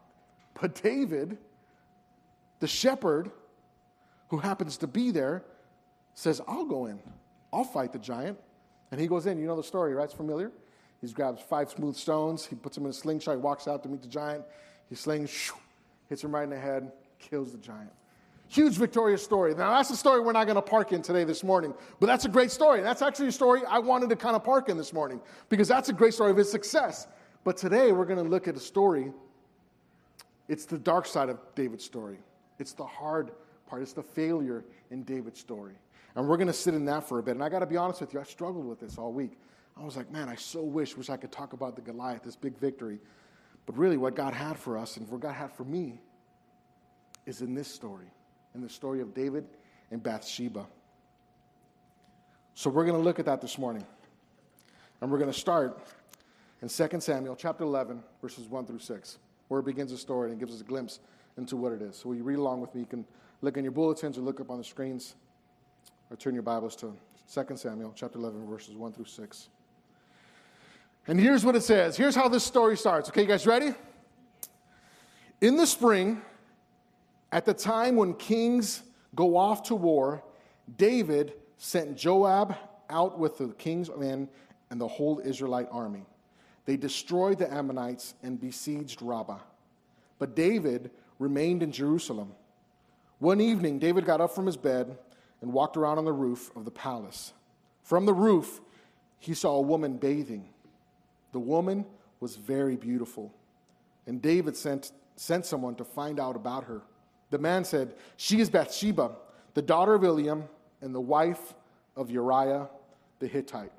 But 0.59 0.75
David, 0.81 1.37
the 2.59 2.67
shepherd, 2.67 3.31
who 4.29 4.37
happens 4.37 4.77
to 4.77 4.87
be 4.87 5.11
there, 5.11 5.43
says, 6.13 6.41
I'll 6.47 6.65
go 6.65 6.87
in. 6.87 6.99
I'll 7.53 7.63
fight 7.63 7.93
the 7.93 7.99
giant. 7.99 8.39
And 8.91 8.99
he 8.99 9.07
goes 9.07 9.25
in. 9.25 9.37
You 9.37 9.47
know 9.47 9.55
the 9.55 9.63
story, 9.63 9.93
right? 9.93 10.05
It's 10.05 10.13
familiar. 10.13 10.51
He 11.01 11.07
grabs 11.11 11.41
five 11.41 11.69
smooth 11.69 11.95
stones. 11.95 12.45
He 12.45 12.55
puts 12.55 12.75
them 12.75 12.85
in 12.85 12.91
a 12.91 12.93
slingshot. 12.93 13.35
He 13.35 13.41
walks 13.41 13.67
out 13.67 13.83
to 13.83 13.89
meet 13.89 14.01
the 14.01 14.07
giant. 14.07 14.43
He 14.89 14.95
slings, 14.95 15.29
shoo, 15.29 15.55
hits 16.09 16.23
him 16.23 16.33
right 16.33 16.43
in 16.43 16.49
the 16.49 16.59
head, 16.59 16.91
kills 17.19 17.51
the 17.51 17.57
giant. 17.57 17.91
Huge 18.47 18.73
victorious 18.73 19.23
story. 19.23 19.55
Now, 19.55 19.71
that's 19.71 19.89
a 19.89 19.95
story 19.95 20.19
we're 20.19 20.31
not 20.31 20.45
going 20.45 20.55
to 20.55 20.61
park 20.61 20.91
in 20.91 21.01
today, 21.01 21.23
this 21.23 21.43
morning, 21.43 21.73
but 21.99 22.05
that's 22.05 22.25
a 22.25 22.29
great 22.29 22.51
story. 22.51 22.81
That's 22.81 23.01
actually 23.01 23.27
a 23.27 23.31
story 23.31 23.61
I 23.67 23.79
wanted 23.79 24.09
to 24.09 24.15
kind 24.15 24.35
of 24.35 24.43
park 24.43 24.69
in 24.69 24.77
this 24.77 24.93
morning 24.93 25.19
because 25.49 25.67
that's 25.67 25.89
a 25.89 25.93
great 25.93 26.13
story 26.13 26.29
of 26.29 26.37
his 26.37 26.49
success. 26.49 27.07
But 27.43 27.57
today, 27.57 27.91
we're 27.91 28.05
going 28.05 28.23
to 28.23 28.29
look 28.29 28.47
at 28.47 28.55
a 28.55 28.59
story. 28.59 29.11
It's 30.47 30.65
the 30.65 30.77
dark 30.77 31.07
side 31.07 31.29
of 31.29 31.39
David's 31.55 31.83
story, 31.83 32.19
it's 32.59 32.73
the 32.73 32.85
hard 32.85 33.31
part. 33.65 33.81
It's 33.81 33.93
the 33.93 34.03
failure 34.03 34.63
in 34.91 35.03
David's 35.03 35.39
story. 35.39 35.75
And 36.15 36.27
we're 36.27 36.37
going 36.37 36.47
to 36.47 36.53
sit 36.53 36.73
in 36.73 36.85
that 36.85 37.07
for 37.07 37.19
a 37.19 37.23
bit. 37.23 37.31
And 37.31 37.43
I 37.43 37.49
got 37.49 37.59
to 37.59 37.65
be 37.65 37.77
honest 37.77 38.01
with 38.01 38.13
you, 38.13 38.19
I 38.19 38.23
struggled 38.23 38.65
with 38.65 38.79
this 38.79 38.97
all 38.97 39.11
week. 39.11 39.37
I 39.77 39.83
was 39.83 39.97
like, 39.97 40.09
man, 40.09 40.29
I 40.29 40.35
so 40.35 40.63
wish, 40.63 40.95
wish 40.95 41.09
I 41.09 41.17
could 41.17 41.31
talk 41.31 41.53
about 41.53 41.75
the 41.75 41.81
Goliath, 41.81 42.23
this 42.23 42.37
big 42.37 42.57
victory. 42.57 42.99
But 43.65 43.77
really, 43.77 43.97
what 43.97 44.15
God 44.15 44.33
had 44.33 44.57
for 44.57 44.77
us 44.77 44.97
and 44.97 45.09
what 45.09 45.21
God 45.21 45.33
had 45.33 45.51
for 45.51 45.65
me 45.65 45.99
is 47.25 47.41
in 47.41 47.53
this 47.53 47.67
story, 47.67 48.07
in 48.53 48.61
the 48.61 48.69
story 48.69 49.01
of 49.01 49.13
David 49.13 49.45
and 49.91 50.01
Bathsheba. 50.01 50.65
So 52.53 52.69
we're 52.69 52.85
going 52.85 52.97
to 52.97 53.03
look 53.03 53.19
at 53.19 53.25
that 53.25 53.41
this 53.41 53.57
morning. 53.57 53.85
And 55.01 55.11
we're 55.11 55.17
going 55.17 55.31
to 55.31 55.37
start 55.37 55.85
in 56.61 56.69
2 56.69 56.99
Samuel 57.01 57.35
chapter 57.35 57.65
11, 57.65 58.01
verses 58.21 58.47
1 58.47 58.65
through 58.65 58.79
6, 58.79 59.17
where 59.49 59.59
it 59.59 59.65
begins 59.65 59.91
the 59.91 59.97
story 59.97 60.31
and 60.31 60.39
gives 60.39 60.53
us 60.53 60.61
a 60.61 60.63
glimpse 60.63 60.99
into 61.37 61.57
what 61.57 61.73
it 61.73 61.81
is. 61.81 61.97
So 61.97 62.09
will 62.09 62.15
you 62.15 62.23
read 62.23 62.37
along 62.37 62.61
with 62.61 62.73
me? 62.73 62.81
You 62.81 62.87
can 62.87 63.05
look 63.41 63.57
in 63.57 63.63
your 63.63 63.71
bulletins 63.71 64.17
or 64.17 64.21
look 64.21 64.39
up 64.39 64.49
on 64.49 64.57
the 64.57 64.63
screens 64.63 65.15
or 66.09 66.17
turn 66.17 66.33
your 66.33 66.43
Bibles 66.43 66.75
to 66.77 66.93
2 67.33 67.57
Samuel 67.57 67.93
chapter 67.95 68.17
11, 68.19 68.47
verses 68.47 68.75
1 68.75 68.93
through 68.93 69.05
6. 69.05 69.49
And 71.07 71.19
here's 71.19 71.45
what 71.45 71.55
it 71.55 71.63
says. 71.63 71.95
Here's 71.95 72.15
how 72.15 72.27
this 72.27 72.43
story 72.43 72.77
starts. 72.77 73.09
Okay, 73.09 73.21
you 73.21 73.27
guys 73.27 73.45
ready? 73.45 73.73
In 75.41 75.57
the 75.57 75.67
spring, 75.67 76.21
at 77.31 77.45
the 77.45 77.53
time 77.53 77.95
when 77.95 78.13
kings 78.13 78.83
go 79.13 79.37
off 79.37 79.63
to 79.63 79.75
war, 79.75 80.23
David 80.77 81.33
sent 81.57 81.97
Joab 81.97 82.55
out 82.89 83.19
with 83.19 83.37
the 83.37 83.49
king's 83.49 83.89
men 83.95 84.29
and 84.69 84.79
the 84.79 84.87
whole 84.87 85.19
Israelite 85.23 85.67
army. 85.71 86.05
They 86.65 86.77
destroyed 86.77 87.37
the 87.37 87.51
Ammonites 87.53 88.15
and 88.23 88.39
besieged 88.39 89.01
Rabbah. 89.01 89.39
But 90.17 90.35
David 90.35 90.89
remained 91.19 91.61
in 91.61 91.71
Jerusalem. 91.71 92.31
One 93.19 93.39
evening, 93.39 93.79
David 93.79 94.05
got 94.05 94.21
up 94.21 94.35
from 94.35 94.45
his 94.45 94.57
bed 94.57 94.97
and 95.41 95.53
walked 95.53 95.77
around 95.77 95.97
on 95.97 96.05
the 96.05 96.13
roof 96.13 96.51
of 96.55 96.65
the 96.65 96.71
palace. 96.71 97.33
From 97.83 98.05
the 98.05 98.13
roof, 98.13 98.61
he 99.19 99.33
saw 99.33 99.55
a 99.55 99.61
woman 99.61 99.97
bathing. 99.97 100.49
The 101.31 101.39
woman 101.39 101.85
was 102.19 102.35
very 102.35 102.75
beautiful, 102.75 103.33
and 104.07 104.21
David 104.21 104.55
sent, 104.55 104.91
sent 105.15 105.45
someone 105.45 105.75
to 105.75 105.83
find 105.83 106.19
out 106.19 106.35
about 106.35 106.65
her. 106.65 106.81
The 107.29 107.37
man 107.37 107.63
said, 107.63 107.95
She 108.17 108.39
is 108.39 108.49
Bathsheba, 108.49 109.11
the 109.53 109.61
daughter 109.61 109.93
of 109.93 110.01
Eliam, 110.01 110.47
and 110.81 110.93
the 110.93 111.01
wife 111.01 111.53
of 111.95 112.09
Uriah 112.09 112.69
the 113.19 113.27
Hittite. 113.27 113.71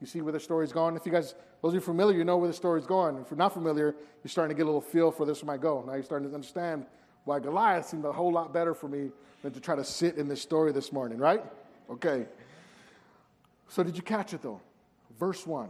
You 0.00 0.06
see 0.06 0.20
where 0.20 0.32
the 0.32 0.40
story's 0.40 0.72
going? 0.72 0.96
If 0.96 1.06
you 1.06 1.12
guys, 1.12 1.34
those 1.62 1.70
of 1.70 1.74
you 1.74 1.80
familiar, 1.80 2.18
you 2.18 2.24
know 2.24 2.36
where 2.36 2.48
the 2.48 2.54
story's 2.54 2.86
going. 2.86 3.16
If 3.18 3.30
you're 3.30 3.38
not 3.38 3.54
familiar, 3.54 3.94
you're 4.22 4.28
starting 4.30 4.54
to 4.54 4.58
get 4.58 4.64
a 4.64 4.70
little 4.70 4.80
feel 4.80 5.10
for 5.10 5.24
this 5.24 5.42
might 5.44 5.60
go. 5.60 5.82
Now 5.86 5.94
you're 5.94 6.02
starting 6.02 6.28
to 6.28 6.34
understand 6.34 6.86
why 7.24 7.40
Goliath 7.40 7.86
seemed 7.86 8.04
a 8.04 8.12
whole 8.12 8.32
lot 8.32 8.52
better 8.52 8.74
for 8.74 8.88
me 8.88 9.10
than 9.42 9.52
to 9.52 9.60
try 9.60 9.76
to 9.76 9.84
sit 9.84 10.16
in 10.16 10.28
this 10.28 10.42
story 10.42 10.72
this 10.72 10.92
morning, 10.92 11.18
right? 11.18 11.42
Okay. 11.90 12.26
So, 13.68 13.82
did 13.82 13.96
you 13.96 14.02
catch 14.02 14.34
it 14.34 14.42
though? 14.42 14.60
Verse 15.18 15.46
1. 15.46 15.68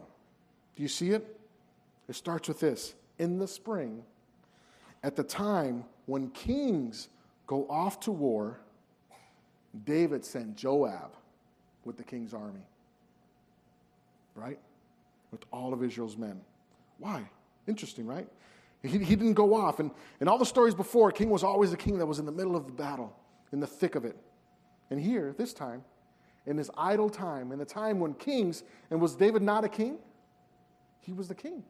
Do 0.76 0.82
you 0.82 0.88
see 0.88 1.10
it? 1.10 1.40
It 2.08 2.14
starts 2.14 2.48
with 2.48 2.60
this 2.60 2.94
in 3.18 3.38
the 3.38 3.46
spring, 3.46 4.02
at 5.02 5.16
the 5.16 5.22
time 5.22 5.84
when 6.06 6.30
kings 6.30 7.08
go 7.46 7.66
off 7.68 8.00
to 8.00 8.10
war, 8.10 8.60
David 9.84 10.24
sent 10.24 10.56
Joab 10.56 11.12
with 11.84 11.96
the 11.96 12.04
king's 12.04 12.34
army. 12.34 12.66
Right? 14.34 14.58
With 15.30 15.44
all 15.52 15.72
of 15.72 15.82
Israel's 15.82 16.16
men. 16.16 16.40
Why? 16.98 17.28
Interesting, 17.66 18.06
right? 18.06 18.28
He, 18.84 18.98
he 18.98 19.16
didn't 19.16 19.34
go 19.34 19.54
off. 19.54 19.80
And 19.80 19.90
in 20.20 20.28
all 20.28 20.38
the 20.38 20.46
stories 20.46 20.74
before, 20.74 21.10
king 21.10 21.30
was 21.30 21.42
always 21.42 21.72
a 21.72 21.76
king 21.76 21.98
that 21.98 22.06
was 22.06 22.18
in 22.18 22.26
the 22.26 22.32
middle 22.32 22.54
of 22.54 22.66
the 22.66 22.72
battle, 22.72 23.16
in 23.52 23.60
the 23.60 23.66
thick 23.66 23.94
of 23.94 24.04
it. 24.04 24.16
And 24.90 25.00
here, 25.00 25.34
this 25.38 25.54
time, 25.54 25.82
in 26.46 26.58
his 26.58 26.70
idle 26.76 27.08
time, 27.08 27.50
in 27.52 27.58
the 27.58 27.64
time 27.64 27.98
when 27.98 28.12
kings, 28.14 28.62
and 28.90 29.00
was 29.00 29.16
David 29.16 29.42
not 29.42 29.64
a 29.64 29.68
king? 29.68 29.98
He 31.00 31.12
was 31.12 31.28
the 31.28 31.34
king. 31.34 31.64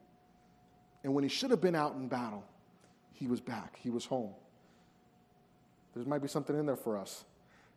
And 1.04 1.14
when 1.14 1.23
he 1.23 1.30
should 1.30 1.50
have 1.50 1.61
been 1.61 1.76
out 1.76 1.94
in 1.94 2.09
battle, 2.09 2.44
he 3.12 3.28
was 3.28 3.40
back. 3.40 3.78
He 3.80 3.90
was 3.90 4.04
home. 4.04 4.33
There 5.94 6.04
might 6.04 6.23
be 6.23 6.28
something 6.28 6.59
in 6.59 6.66
there 6.66 6.76
for 6.76 6.99
us. 6.99 7.25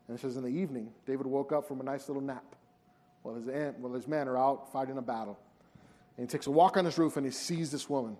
And 0.08 0.18
it 0.18 0.20
says 0.20 0.36
in 0.36 0.42
the 0.42 0.48
evening, 0.48 0.90
David 1.06 1.26
woke 1.26 1.52
up 1.52 1.68
from 1.68 1.80
a 1.80 1.84
nice 1.84 2.08
little 2.08 2.22
nap 2.22 2.56
while 3.22 3.36
his, 3.36 3.46
aunt, 3.46 3.78
while 3.78 3.92
his 3.92 4.08
men 4.08 4.26
are 4.26 4.36
out 4.36 4.72
fighting 4.72 4.98
a 4.98 5.02
battle. 5.02 5.38
And 6.16 6.26
he 6.26 6.30
takes 6.30 6.48
a 6.48 6.50
walk 6.50 6.76
on 6.76 6.84
his 6.84 6.98
roof 6.98 7.16
and 7.16 7.24
he 7.24 7.30
sees 7.30 7.70
this 7.70 7.88
woman. 7.88 8.16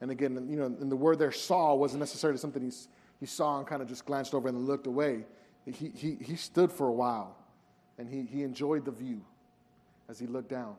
And 0.00 0.10
again, 0.10 0.46
you 0.48 0.56
know, 0.56 0.64
and 0.64 0.90
the 0.90 0.96
word 0.96 1.18
there 1.18 1.32
saw 1.32 1.74
wasn't 1.74 2.00
necessarily 2.00 2.38
something 2.38 2.62
he, 2.62 2.72
he 3.18 3.26
saw 3.26 3.58
and 3.58 3.66
kind 3.66 3.82
of 3.82 3.88
just 3.88 4.06
glanced 4.06 4.34
over 4.34 4.48
and 4.48 4.66
looked 4.66 4.86
away. 4.86 5.26
He, 5.66 5.92
he, 5.94 6.16
he 6.20 6.36
stood 6.36 6.72
for 6.72 6.88
a 6.88 6.92
while 6.92 7.36
and 7.98 8.08
he, 8.08 8.22
he 8.22 8.42
enjoyed 8.42 8.84
the 8.84 8.90
view 8.90 9.20
as 10.08 10.18
he 10.18 10.26
looked 10.26 10.48
down. 10.48 10.74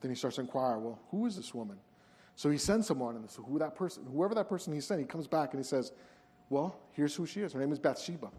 Then 0.00 0.10
he 0.10 0.14
starts 0.14 0.36
to 0.36 0.42
inquire, 0.42 0.78
well, 0.78 1.00
who 1.10 1.26
is 1.26 1.36
this 1.36 1.52
woman? 1.52 1.76
So 2.36 2.48
he 2.48 2.56
sends 2.56 2.86
someone, 2.86 3.16
and 3.16 3.28
so 3.28 3.42
who 3.42 3.58
that 3.58 3.74
person, 3.74 4.06
whoever 4.10 4.34
that 4.36 4.48
person 4.48 4.72
he 4.72 4.80
sent, 4.80 5.00
he 5.00 5.06
comes 5.06 5.26
back 5.26 5.52
and 5.52 5.60
he 5.62 5.64
says, 5.66 5.92
well, 6.48 6.78
here's 6.92 7.14
who 7.14 7.26
she 7.26 7.40
is. 7.40 7.52
Her 7.52 7.60
name 7.60 7.72
is 7.72 7.78
Bathsheba. 7.78 8.30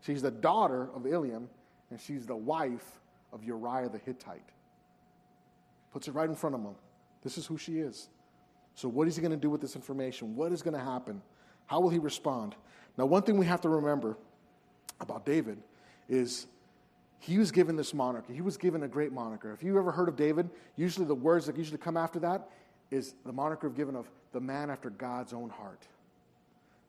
She's 0.00 0.22
the 0.22 0.30
daughter 0.30 0.90
of 0.94 1.02
Eliam, 1.02 1.48
and 1.90 1.98
she's 1.98 2.24
the 2.24 2.36
wife 2.36 3.00
of 3.32 3.42
Uriah 3.42 3.88
the 3.88 3.98
Hittite. 3.98 4.48
Puts 5.92 6.06
it 6.06 6.12
right 6.12 6.28
in 6.28 6.36
front 6.36 6.54
of 6.54 6.62
him. 6.62 6.76
This 7.22 7.36
is 7.36 7.46
who 7.46 7.58
she 7.58 7.78
is. 7.78 8.10
So, 8.78 8.88
what 8.88 9.08
is 9.08 9.16
he 9.16 9.22
going 9.22 9.32
to 9.32 9.36
do 9.36 9.50
with 9.50 9.60
this 9.60 9.74
information? 9.74 10.36
What 10.36 10.52
is 10.52 10.62
going 10.62 10.74
to 10.74 10.84
happen? 10.84 11.20
How 11.66 11.80
will 11.80 11.88
he 11.88 11.98
respond? 11.98 12.54
Now, 12.96 13.06
one 13.06 13.22
thing 13.22 13.36
we 13.36 13.44
have 13.46 13.60
to 13.62 13.68
remember 13.68 14.16
about 15.00 15.26
David 15.26 15.58
is 16.08 16.46
he 17.18 17.38
was 17.38 17.50
given 17.50 17.74
this 17.74 17.92
moniker. 17.92 18.32
He 18.32 18.40
was 18.40 18.56
given 18.56 18.84
a 18.84 18.88
great 18.88 19.10
moniker. 19.10 19.52
If 19.52 19.64
you 19.64 19.76
ever 19.78 19.90
heard 19.90 20.08
of 20.08 20.14
David, 20.14 20.48
usually 20.76 21.06
the 21.06 21.14
words 21.16 21.46
that 21.46 21.56
usually 21.56 21.78
come 21.78 21.96
after 21.96 22.20
that 22.20 22.50
is 22.92 23.16
the 23.26 23.32
moniker 23.32 23.68
given 23.68 23.96
of 23.96 24.08
the 24.30 24.40
man 24.40 24.70
after 24.70 24.90
God's 24.90 25.32
own 25.32 25.50
heart. 25.50 25.82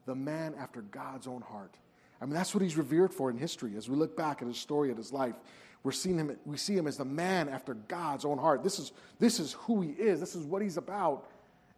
The 0.06 0.14
man 0.14 0.54
after 0.60 0.82
God's 0.82 1.26
own 1.26 1.42
heart. 1.42 1.74
I 2.22 2.26
mean, 2.26 2.36
that's 2.36 2.54
what 2.54 2.62
he's 2.62 2.78
revered 2.78 3.16
for 3.16 3.32
in 3.32 3.38
history. 3.40 3.76
As 3.76 3.90
we 3.90 3.96
look 3.96 4.16
back 4.16 4.44
at 4.44 4.48
his 4.48 4.58
story, 4.58 4.92
at 4.92 4.98
his 4.98 5.12
life, 5.12 5.34
we're 5.82 5.92
seeing 5.92 6.20
him, 6.20 6.38
we 6.46 6.58
see 6.58 6.78
him 6.78 6.86
as 6.86 6.98
the 6.98 7.06
man 7.06 7.50
after 7.50 7.74
God's 7.74 8.26
own 8.26 8.38
heart. 8.38 8.64
This 8.64 8.78
is, 8.78 8.92
this 9.18 9.40
is 9.40 9.54
who 9.54 9.82
he 9.82 9.90
is, 9.90 10.20
this 10.20 10.36
is 10.36 10.44
what 10.44 10.62
he's 10.62 10.78
about. 10.78 11.26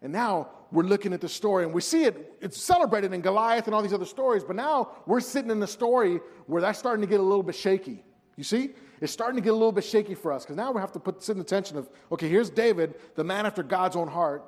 And 0.02 0.12
now 0.12 0.48
we're 0.72 0.82
looking 0.82 1.12
at 1.12 1.20
the 1.20 1.28
story 1.28 1.64
and 1.64 1.72
we 1.72 1.80
see 1.80 2.04
it, 2.04 2.36
it's 2.40 2.60
celebrated 2.60 3.12
in 3.12 3.20
Goliath 3.20 3.66
and 3.66 3.74
all 3.74 3.82
these 3.82 3.92
other 3.92 4.04
stories, 4.04 4.42
but 4.42 4.56
now 4.56 4.90
we're 5.06 5.20
sitting 5.20 5.50
in 5.50 5.60
the 5.60 5.66
story 5.66 6.20
where 6.46 6.60
that's 6.60 6.78
starting 6.78 7.02
to 7.02 7.06
get 7.06 7.20
a 7.20 7.22
little 7.22 7.42
bit 7.42 7.54
shaky. 7.54 8.02
You 8.36 8.44
see? 8.44 8.70
It's 9.00 9.12
starting 9.12 9.36
to 9.36 9.42
get 9.42 9.50
a 9.50 9.56
little 9.56 9.72
bit 9.72 9.84
shaky 9.84 10.14
for 10.14 10.32
us 10.32 10.44
because 10.44 10.56
now 10.56 10.72
we 10.72 10.80
have 10.80 10.92
to 10.92 11.00
put 11.00 11.22
sit 11.22 11.32
in 11.32 11.38
the 11.38 11.44
tension 11.44 11.76
of, 11.76 11.88
okay, 12.10 12.28
here's 12.28 12.50
David, 12.50 12.94
the 13.14 13.24
man 13.24 13.46
after 13.46 13.62
God's 13.62 13.96
own 13.96 14.08
heart, 14.08 14.44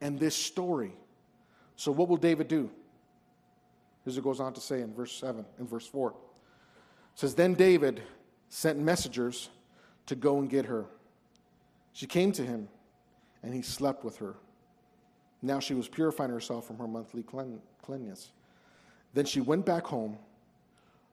and 0.00 0.18
this 0.18 0.34
story. 0.34 0.92
So 1.76 1.92
what 1.92 2.08
will 2.08 2.16
David 2.16 2.48
do? 2.48 2.70
As 4.06 4.16
it 4.16 4.24
goes 4.24 4.40
on 4.40 4.52
to 4.54 4.60
say 4.60 4.80
in 4.80 4.94
verse 4.94 5.12
7, 5.12 5.44
in 5.58 5.66
verse 5.66 5.86
4. 5.86 6.10
It 6.10 6.16
says, 7.14 7.34
Then 7.34 7.54
David 7.54 8.02
sent 8.48 8.78
messengers 8.78 9.50
to 10.06 10.14
go 10.14 10.38
and 10.38 10.48
get 10.48 10.66
her. 10.66 10.86
She 11.92 12.06
came 12.06 12.32
to 12.32 12.42
him, 12.42 12.68
and 13.42 13.54
he 13.54 13.62
slept 13.62 14.04
with 14.04 14.16
her. 14.18 14.34
Now 15.42 15.60
she 15.60 15.74
was 15.74 15.88
purifying 15.88 16.30
herself 16.30 16.66
from 16.66 16.78
her 16.78 16.86
monthly 16.86 17.22
cleanness. 17.22 18.30
Then 19.14 19.24
she 19.24 19.40
went 19.40 19.64
back 19.64 19.84
home. 19.84 20.18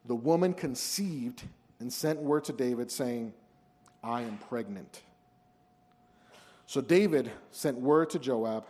The 0.06 0.16
woman 0.16 0.54
conceived 0.54 1.44
and 1.80 1.92
sent 1.92 2.20
word 2.20 2.44
to 2.46 2.54
David 2.54 2.92
saying, 2.92 3.34
I 4.04 4.22
am 4.22 4.38
pregnant. 4.38 5.02
So 6.66 6.82
David 6.82 7.32
sent 7.52 7.78
word 7.78 8.10
to 8.12 8.20
Joab, 8.20 8.66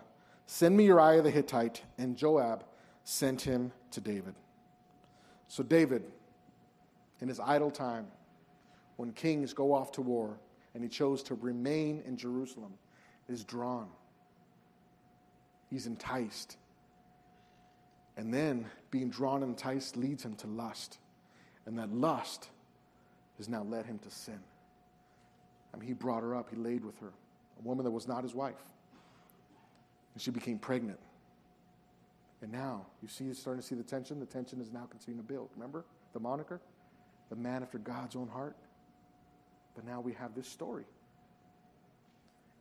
Send 0.45 0.77
me 0.77 0.85
Uriah 0.85 1.21
the 1.21 1.29
Hittite, 1.29 1.81
and 1.97 2.15
Joab 2.15 2.63
sent 3.03 3.41
him 3.41 3.71
to 3.91 3.99
David. 3.99 4.33
So 5.49 5.61
David, 5.61 6.03
in 7.19 7.27
his 7.27 7.39
idle 7.39 7.69
time, 7.69 8.07
when 8.95 9.11
kings 9.11 9.53
go 9.53 9.73
off 9.73 9.91
to 9.93 10.01
war, 10.01 10.37
and 10.73 10.83
he 10.83 10.89
chose 10.89 11.21
to 11.23 11.35
remain 11.35 12.01
in 12.05 12.15
Jerusalem, 12.15 12.73
is 13.27 13.43
drawn. 13.43 13.87
He's 15.69 15.87
enticed. 15.87 16.57
And 18.15 18.33
then 18.33 18.65
being 18.89 19.09
drawn 19.09 19.43
and 19.43 19.51
enticed 19.51 19.95
leads 19.95 20.23
him 20.23 20.35
to 20.37 20.47
lust. 20.47 20.97
And 21.65 21.77
that 21.77 21.93
lust 21.93 22.49
has 23.37 23.47
now 23.47 23.63
led 23.63 23.85
him 23.85 23.99
to 23.99 24.09
sin. 24.09 24.39
I 25.73 25.77
mean, 25.77 25.87
he 25.87 25.93
brought 25.93 26.23
her 26.23 26.35
up, 26.35 26.49
he 26.49 26.55
laid 26.55 26.83
with 26.83 26.97
her, 26.99 27.11
a 27.59 27.61
woman 27.67 27.83
that 27.83 27.91
was 27.91 28.07
not 28.07 28.23
his 28.23 28.33
wife. 28.33 28.55
And 30.13 30.21
she 30.21 30.31
became 30.31 30.57
pregnant. 30.57 30.99
And 32.41 32.51
now, 32.51 32.85
you 33.01 33.07
see, 33.07 33.31
starting 33.33 33.61
to 33.61 33.67
see 33.67 33.75
the 33.75 33.83
tension. 33.83 34.19
The 34.19 34.25
tension 34.25 34.61
is 34.61 34.71
now 34.71 34.87
continuing 34.89 35.25
to 35.25 35.33
build. 35.33 35.49
Remember 35.55 35.85
the 36.13 36.19
moniker? 36.19 36.61
The 37.29 37.35
man 37.35 37.61
after 37.63 37.77
God's 37.77 38.15
own 38.15 38.27
heart. 38.27 38.55
But 39.75 39.85
now 39.85 40.01
we 40.01 40.13
have 40.13 40.33
this 40.33 40.47
story. 40.47 40.85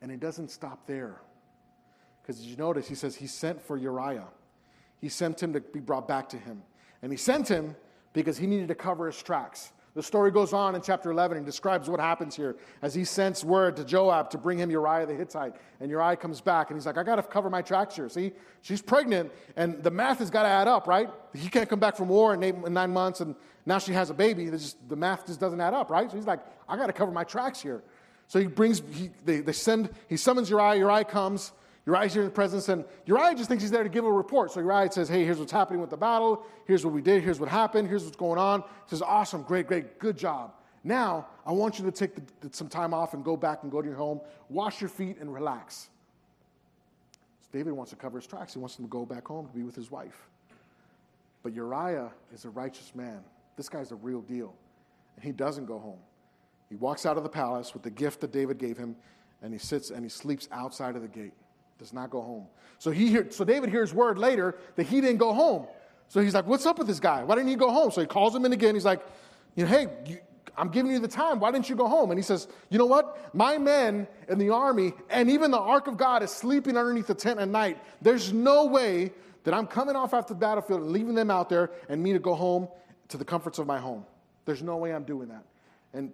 And 0.01 0.11
it 0.11 0.19
doesn't 0.19 0.51
stop 0.51 0.85
there. 0.87 1.21
Because 2.27 2.45
you 2.45 2.57
notice, 2.57 2.89
he 2.89 2.95
says 2.95 3.15
he 3.15 3.25
sent 3.25 3.61
for 3.61 3.77
Uriah. 3.77 4.27
He 4.99 5.07
sent 5.07 5.41
him 5.41 5.53
to 5.53 5.61
be 5.61 5.79
brought 5.79 6.09
back 6.09 6.27
to 6.29 6.37
him. 6.37 6.61
And 7.01 7.09
he 7.09 7.17
sent 7.17 7.47
him 7.47 7.73
because 8.11 8.37
he 8.37 8.47
needed 8.47 8.67
to 8.67 8.75
cover 8.75 9.05
his 9.05 9.23
tracks. 9.23 9.71
The 9.93 10.03
story 10.03 10.29
goes 10.29 10.51
on 10.51 10.75
in 10.75 10.81
chapter 10.81 11.09
11 11.09 11.37
and 11.37 11.45
describes 11.45 11.89
what 11.89 12.01
happens 12.01 12.35
here 12.35 12.57
as 12.81 12.93
he 12.93 13.05
sends 13.05 13.45
word 13.45 13.77
to 13.77 13.85
Joab 13.85 14.29
to 14.31 14.37
bring 14.37 14.59
him 14.59 14.69
Uriah 14.69 15.05
the 15.05 15.13
Hittite. 15.15 15.53
And 15.79 15.89
Uriah 15.89 16.17
comes 16.17 16.41
back 16.41 16.69
and 16.69 16.77
he's 16.77 16.85
like, 16.85 16.97
I 16.97 17.03
got 17.03 17.15
to 17.15 17.23
cover 17.23 17.49
my 17.49 17.61
tracks 17.61 17.95
here. 17.95 18.09
See, 18.09 18.33
she's 18.61 18.81
pregnant 18.81 19.31
and 19.55 19.81
the 19.81 19.89
math 19.89 20.19
has 20.19 20.29
got 20.29 20.43
to 20.43 20.49
add 20.49 20.67
up, 20.67 20.85
right? 20.85 21.09
He 21.33 21.47
can't 21.47 21.69
come 21.69 21.79
back 21.79 21.95
from 21.95 22.09
war 22.09 22.33
in, 22.33 22.43
eight, 22.43 22.55
in 22.55 22.73
nine 22.73 22.91
months 22.91 23.21
and 23.21 23.35
now 23.65 23.79
she 23.79 23.93
has 23.93 24.09
a 24.09 24.13
baby. 24.13 24.49
Just, 24.49 24.77
the 24.89 24.97
math 24.97 25.25
just 25.27 25.39
doesn't 25.39 25.61
add 25.61 25.73
up, 25.73 25.89
right? 25.89 26.11
So 26.11 26.17
he's 26.17 26.27
like, 26.27 26.41
I 26.67 26.75
got 26.75 26.87
to 26.87 26.93
cover 26.93 27.11
my 27.11 27.23
tracks 27.23 27.61
here. 27.61 27.81
So 28.27 28.37
he 28.39 28.47
brings, 28.47 28.83
he, 28.91 29.11
they, 29.23 29.39
they 29.39 29.53
send, 29.53 29.89
he 30.09 30.17
summons 30.17 30.49
Uriah. 30.49 30.75
Uriah 30.75 31.05
comes. 31.05 31.53
Uriah's 31.87 32.11
here 32.11 32.21
in 32.21 32.27
the 32.27 32.33
presence, 32.33 32.67
and 32.67 32.83
Uriah 33.05 33.33
just 33.33 33.47
thinks 33.47 33.63
he's 33.63 33.71
there 33.71 33.81
to 33.81 33.89
give 33.89 34.03
a 34.03 34.11
report. 34.11 34.51
So 34.51 34.59
Uriah 34.59 34.91
says, 34.91 35.07
Hey, 35.07 35.23
here's 35.23 35.39
what's 35.39 35.53
happening 35.53 35.79
with 35.79 35.89
the 35.89 35.97
battle. 35.97 36.45
Here's 36.65 36.83
what 36.83 36.93
we 36.93 37.01
did. 37.01 37.23
Here's 37.23 37.39
what 37.39 37.47
happened. 37.47 37.87
Here's 37.87 38.03
what's 38.03 38.17
going 38.17 38.37
on. 38.37 38.61
He 38.61 38.89
says, 38.89 39.01
Awesome, 39.01 39.41
great, 39.41 39.67
great, 39.67 39.97
good 39.97 40.17
job. 40.17 40.51
Now, 40.83 41.27
I 41.45 41.53
want 41.53 41.79
you 41.79 41.85
to 41.85 41.91
take 41.91 42.15
the, 42.41 42.49
some 42.51 42.67
time 42.67 42.93
off 42.93 43.13
and 43.13 43.23
go 43.23 43.37
back 43.37 43.63
and 43.63 43.71
go 43.71 43.81
to 43.81 43.87
your 43.87 43.95
home, 43.95 44.19
wash 44.49 44.81
your 44.81 44.89
feet, 44.89 45.17
and 45.21 45.33
relax. 45.33 45.87
So 47.41 47.47
David 47.53 47.71
wants 47.71 47.91
to 47.91 47.95
cover 47.95 48.19
his 48.19 48.27
tracks. 48.27 48.53
He 48.53 48.59
wants 48.59 48.77
him 48.77 48.83
to 48.83 48.91
go 48.91 49.05
back 49.05 49.25
home 49.25 49.47
to 49.47 49.53
be 49.53 49.63
with 49.63 49.75
his 49.75 49.89
wife. 49.89 50.27
But 51.41 51.53
Uriah 51.53 52.11
is 52.33 52.43
a 52.43 52.49
righteous 52.49 52.93
man. 52.95 53.21
This 53.55 53.69
guy's 53.69 53.93
a 53.93 53.95
real 53.95 54.21
deal. 54.21 54.53
And 55.15 55.23
he 55.23 55.31
doesn't 55.31 55.65
go 55.65 55.79
home. 55.79 55.99
He 56.67 56.75
walks 56.75 57.05
out 57.05 57.15
of 57.15 57.23
the 57.23 57.29
palace 57.29 57.73
with 57.73 57.83
the 57.83 57.89
gift 57.89 58.19
that 58.19 58.33
David 58.33 58.57
gave 58.57 58.77
him, 58.77 58.97
and 59.41 59.53
he 59.53 59.59
sits 59.59 59.89
and 59.89 60.03
he 60.03 60.09
sleeps 60.09 60.49
outside 60.51 60.97
of 60.97 61.01
the 61.01 61.07
gate 61.07 61.33
does 61.79 61.93
not 61.93 62.09
go 62.09 62.21
home. 62.21 62.47
So, 62.79 62.91
he 62.91 63.09
hear, 63.09 63.27
so 63.31 63.43
David 63.43 63.69
hears 63.69 63.93
word 63.93 64.17
later 64.17 64.57
that 64.75 64.85
he 64.85 65.01
didn't 65.01 65.17
go 65.17 65.33
home. 65.33 65.67
So 66.09 66.21
he's 66.21 66.33
like, 66.33 66.47
What's 66.47 66.65
up 66.65 66.77
with 66.77 66.87
this 66.87 66.99
guy? 66.99 67.23
Why 67.23 67.35
didn't 67.35 67.49
he 67.49 67.55
go 67.55 67.71
home? 67.71 67.91
So 67.91 68.01
he 68.01 68.07
calls 68.07 68.35
him 68.35 68.45
in 68.45 68.53
again. 68.53 68.75
He's 68.75 68.85
like, 68.85 69.01
you 69.55 69.65
know, 69.65 69.69
Hey, 69.69 69.87
you, 70.05 70.17
I'm 70.57 70.69
giving 70.69 70.91
you 70.91 70.99
the 70.99 71.07
time. 71.07 71.39
Why 71.39 71.51
didn't 71.51 71.69
you 71.69 71.75
go 71.75 71.87
home? 71.87 72.09
And 72.09 72.17
he 72.17 72.23
says, 72.23 72.47
You 72.69 72.77
know 72.77 72.85
what? 72.85 73.33
My 73.35 73.57
men 73.57 74.07
in 74.27 74.37
the 74.39 74.49
army 74.49 74.93
and 75.09 75.29
even 75.29 75.51
the 75.51 75.59
ark 75.59 75.87
of 75.87 75.97
God 75.97 76.23
is 76.23 76.31
sleeping 76.31 76.77
underneath 76.77 77.07
the 77.07 77.15
tent 77.15 77.39
at 77.39 77.47
night. 77.47 77.77
There's 78.01 78.33
no 78.33 78.65
way 78.65 79.11
that 79.43 79.53
I'm 79.53 79.67
coming 79.67 79.95
off 79.95 80.13
after 80.13 80.33
the 80.33 80.39
battlefield 80.39 80.81
and 80.81 80.91
leaving 80.91 81.15
them 81.15 81.29
out 81.29 81.49
there 81.49 81.71
and 81.89 82.01
me 82.01 82.13
to 82.13 82.19
go 82.19 82.33
home 82.33 82.67
to 83.09 83.17
the 83.17 83.25
comforts 83.25 83.59
of 83.59 83.67
my 83.67 83.79
home. 83.79 84.05
There's 84.45 84.63
no 84.63 84.77
way 84.77 84.93
I'm 84.93 85.03
doing 85.03 85.29
that. 85.29 85.43
And 85.93 86.11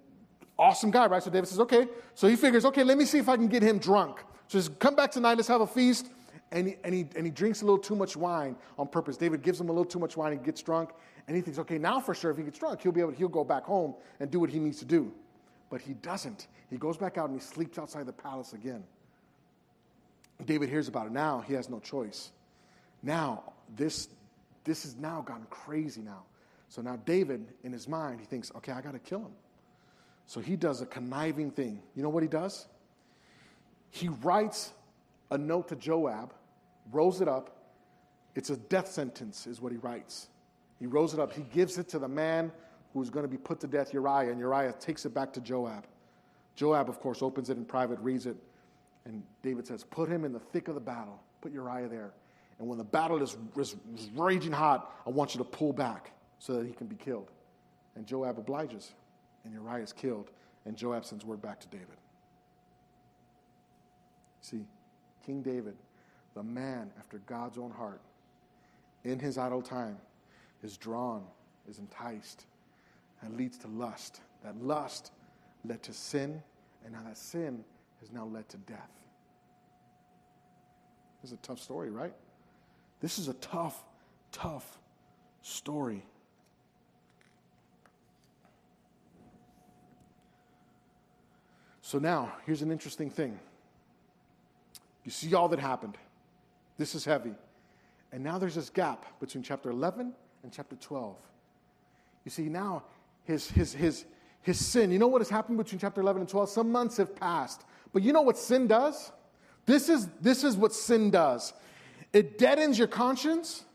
awesome 0.58 0.91
guy, 0.91 1.08
right? 1.08 1.24
So 1.24 1.32
David 1.32 1.48
says, 1.48 1.60
Okay. 1.60 1.88
So 2.15 2.27
he 2.27 2.36
figures, 2.36 2.65
Okay, 2.65 2.84
let 2.84 2.98
me 2.98 3.05
see 3.05 3.20
if 3.20 3.29
I 3.29 3.38
can 3.38 3.48
get 3.48 3.63
him 3.63 3.77
drunk. 3.77 4.24
So 4.48 4.60
says, 4.60 4.70
Come 4.80 4.96
back 4.96 5.12
tonight, 5.12 5.36
let's 5.36 5.48
have 5.48 5.62
a 5.62 5.68
feast. 5.68 6.08
And 6.52 6.68
he, 6.68 6.76
and, 6.84 6.94
he, 6.94 7.08
and 7.16 7.26
he 7.26 7.32
drinks 7.32 7.64
a 7.64 7.66
little 7.66 7.80
too 7.80 7.96
much 7.96 8.16
wine 8.16 8.56
on 8.78 8.88
purpose. 8.88 9.18
David 9.18 9.42
gives 9.42 9.60
him 9.60 9.70
a 9.70 9.72
little 9.72 9.86
too 9.86 9.98
much 9.98 10.16
wine, 10.16 10.34
he 10.34 10.38
gets 10.38 10.62
drunk, 10.62 10.92
and 11.28 11.36
he 11.36 11.42
thinks, 11.42 11.58
okay, 11.58 11.80
now 11.80 12.00
for 12.00 12.14
sure, 12.14 12.30
if 12.30 12.38
he 12.38 12.44
gets 12.44 12.60
drunk, 12.60 12.82
he'll 12.82 12.92
be 12.92 13.02
able 13.02 13.12
to, 13.12 13.18
he'll 13.18 13.28
go 13.28 13.44
back 13.44 13.64
home 13.64 13.96
and 14.20 14.30
do 14.30 14.40
what 14.40 14.52
he 14.52 14.60
needs 14.60 14.78
to 14.80 14.86
do. 14.86 15.12
But 15.72 15.82
he 15.82 15.94
doesn't. 15.94 16.48
He 16.70 16.78
goes 16.78 16.96
back 16.96 17.18
out 17.18 17.30
and 17.30 17.40
he 17.40 17.44
sleeps 17.44 17.80
outside 17.80 18.06
the 18.06 18.14
palace 18.14 18.54
again. 18.54 18.84
David 20.46 20.70
hears 20.70 20.88
about 20.88 21.08
it. 21.08 21.12
Now 21.12 21.44
he 21.48 21.54
has 21.54 21.70
no 21.70 21.80
choice. 21.80 22.32
Now, 23.02 23.54
this, 23.76 24.10
this 24.64 24.84
has 24.84 24.96
now 24.96 25.22
gotten 25.22 25.46
crazy 25.50 26.02
now. 26.02 26.24
So 26.70 26.82
now 26.82 26.98
David, 27.06 27.46
in 27.64 27.72
his 27.72 27.88
mind, 27.88 28.20
he 28.20 28.26
thinks, 28.26 28.52
okay, 28.58 28.72
I 28.72 28.82
got 28.82 28.94
to 28.94 29.00
kill 29.00 29.20
him. 29.20 29.34
So 30.26 30.40
he 30.40 30.56
does 30.56 30.82
a 30.82 30.86
conniving 30.86 31.52
thing. 31.52 31.82
You 31.96 32.04
know 32.04 32.10
what 32.10 32.24
he 32.24 32.30
does? 32.30 32.68
He 33.94 34.08
writes 34.08 34.74
a 35.30 35.38
note 35.38 35.68
to 35.68 35.76
Joab, 35.76 36.34
rolls 36.92 37.22
it 37.22 37.28
up. 37.28 37.56
It's 38.34 38.50
a 38.50 38.58
death 38.58 38.92
sentence, 38.92 39.46
is 39.46 39.62
what 39.62 39.72
he 39.72 39.78
writes. 39.78 40.30
He 40.80 40.88
rolls 40.88 41.14
it 41.14 41.20
up. 41.20 41.32
He 41.32 41.44
gives 41.54 41.78
it 41.78 41.88
to 41.90 42.00
the 42.00 42.08
man 42.08 42.52
who's 42.92 43.12
going 43.12 43.24
to 43.24 43.30
be 43.30 43.38
put 43.38 43.60
to 43.60 43.68
death, 43.68 43.94
Uriah, 43.94 44.32
and 44.32 44.40
Uriah 44.40 44.74
takes 44.80 45.06
it 45.06 45.14
back 45.14 45.32
to 45.34 45.42
Joab. 45.42 45.86
Joab, 46.56 46.90
of 46.90 47.00
course, 47.00 47.22
opens 47.22 47.52
it 47.52 47.58
in 47.58 47.66
private, 47.66 48.00
reads 48.00 48.26
it, 48.26 48.36
and 49.06 49.22
David 49.44 49.68
says, 49.68 49.84
Put 49.84 50.10
him 50.10 50.26
in 50.26 50.34
the 50.34 50.40
thick 50.40 50.70
of 50.70 50.74
the 50.74 50.82
battle. 50.82 51.22
Put 51.42 51.54
Uriah 51.54 51.88
there. 51.88 52.14
And 52.58 52.68
when 52.68 52.80
the 52.80 52.84
battle 52.84 53.22
is, 53.22 53.38
is, 53.56 53.76
is 53.96 54.10
raging 54.16 54.54
hot, 54.54 54.92
I 55.06 55.12
want 55.12 55.36
you 55.36 55.38
to 55.38 55.46
pull 55.46 55.72
back 55.72 56.14
so 56.40 56.54
that 56.54 56.66
he 56.66 56.74
can 56.74 56.88
be 56.88 56.96
killed. 56.96 57.30
And 57.96 58.08
Joab 58.08 58.40
obliges, 58.40 58.94
and 59.46 59.54
Uriah 59.54 59.84
is 59.84 59.94
killed, 59.94 60.32
and 60.66 60.76
Joab 60.76 61.06
sends 61.06 61.24
word 61.24 61.44
back 61.44 61.60
to 61.60 61.68
David. 61.68 61.98
See, 64.44 64.66
King 65.26 65.42
David, 65.42 65.76
the 66.36 66.44
man 66.44 66.92
after 67.00 67.20
God's 67.20 67.58
own 67.58 67.72
heart, 67.72 68.02
in 69.06 69.18
his 69.18 69.38
idle 69.38 69.62
time, 69.62 69.98
is 70.62 70.76
drawn, 70.76 71.24
is 71.68 71.80
enticed, 71.80 72.46
and 73.22 73.38
leads 73.38 73.58
to 73.60 73.68
lust. 73.68 74.20
That 74.44 74.62
lust 74.62 75.12
led 75.64 75.82
to 75.84 75.94
sin, 75.94 76.44
and 76.84 76.94
now 76.94 77.00
that 77.06 77.18
sin 77.18 77.64
has 78.02 78.12
now 78.12 78.26
led 78.26 78.50
to 78.50 78.58
death. 78.58 78.92
This 81.22 81.32
is 81.32 81.38
a 81.38 81.42
tough 81.42 81.60
story, 81.60 81.90
right? 81.90 82.14
This 83.00 83.18
is 83.18 83.30
a 83.30 83.34
tough, 83.36 83.82
tough 84.34 84.78
story. 85.42 86.04
So 91.82 91.98
now, 91.98 92.34
here's 92.46 92.62
an 92.62 92.72
interesting 92.72 93.10
thing. 93.10 93.40
You 95.04 95.12
see 95.12 95.34
all 95.34 95.50
that 95.50 95.60
happened. 95.60 95.98
This 96.78 96.96
is 96.96 97.06
heavy. 97.06 97.34
And 98.12 98.24
now 98.24 98.38
there's 98.38 98.56
this 98.56 98.70
gap 98.70 99.06
between 99.20 99.44
chapter 99.44 99.70
11 99.70 100.14
and 100.44 100.52
chapter 100.52 100.76
12. 100.76 101.18
You 102.26 102.32
see, 102.32 102.44
now 102.44 102.84
his, 103.26 103.50
his, 103.50 103.74
his, 103.74 104.06
his 104.42 104.64
sin, 104.64 104.92
you 104.92 105.00
know 105.00 105.08
what 105.08 105.22
has 105.22 105.30
happened 105.30 105.58
between 105.58 105.80
chapter 105.80 106.02
11 106.02 106.22
and 106.22 106.30
12? 106.30 106.50
Some 106.50 106.72
months 106.72 106.98
have 106.98 107.16
passed. 107.16 107.64
But 107.92 108.04
you 108.04 108.14
know 108.14 108.22
what 108.22 108.38
sin 108.38 108.68
does? 108.68 109.12
This 109.66 109.90
is, 109.90 110.08
this 110.22 110.44
is 110.44 110.58
what 110.58 110.74
sin 110.74 111.12
does 111.12 111.54
it 112.12 112.38
deadens 112.38 112.78
your 112.78 112.88
conscience 112.88 113.66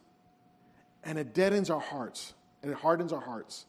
and 1.03 1.19
it 1.19 1.35
deadens 1.35 1.71
our 1.71 1.81
hearts 1.81 2.35
and 2.63 2.71
it 2.71 2.77
hardens 2.77 3.13
our 3.13 3.21
hearts. 3.21 3.67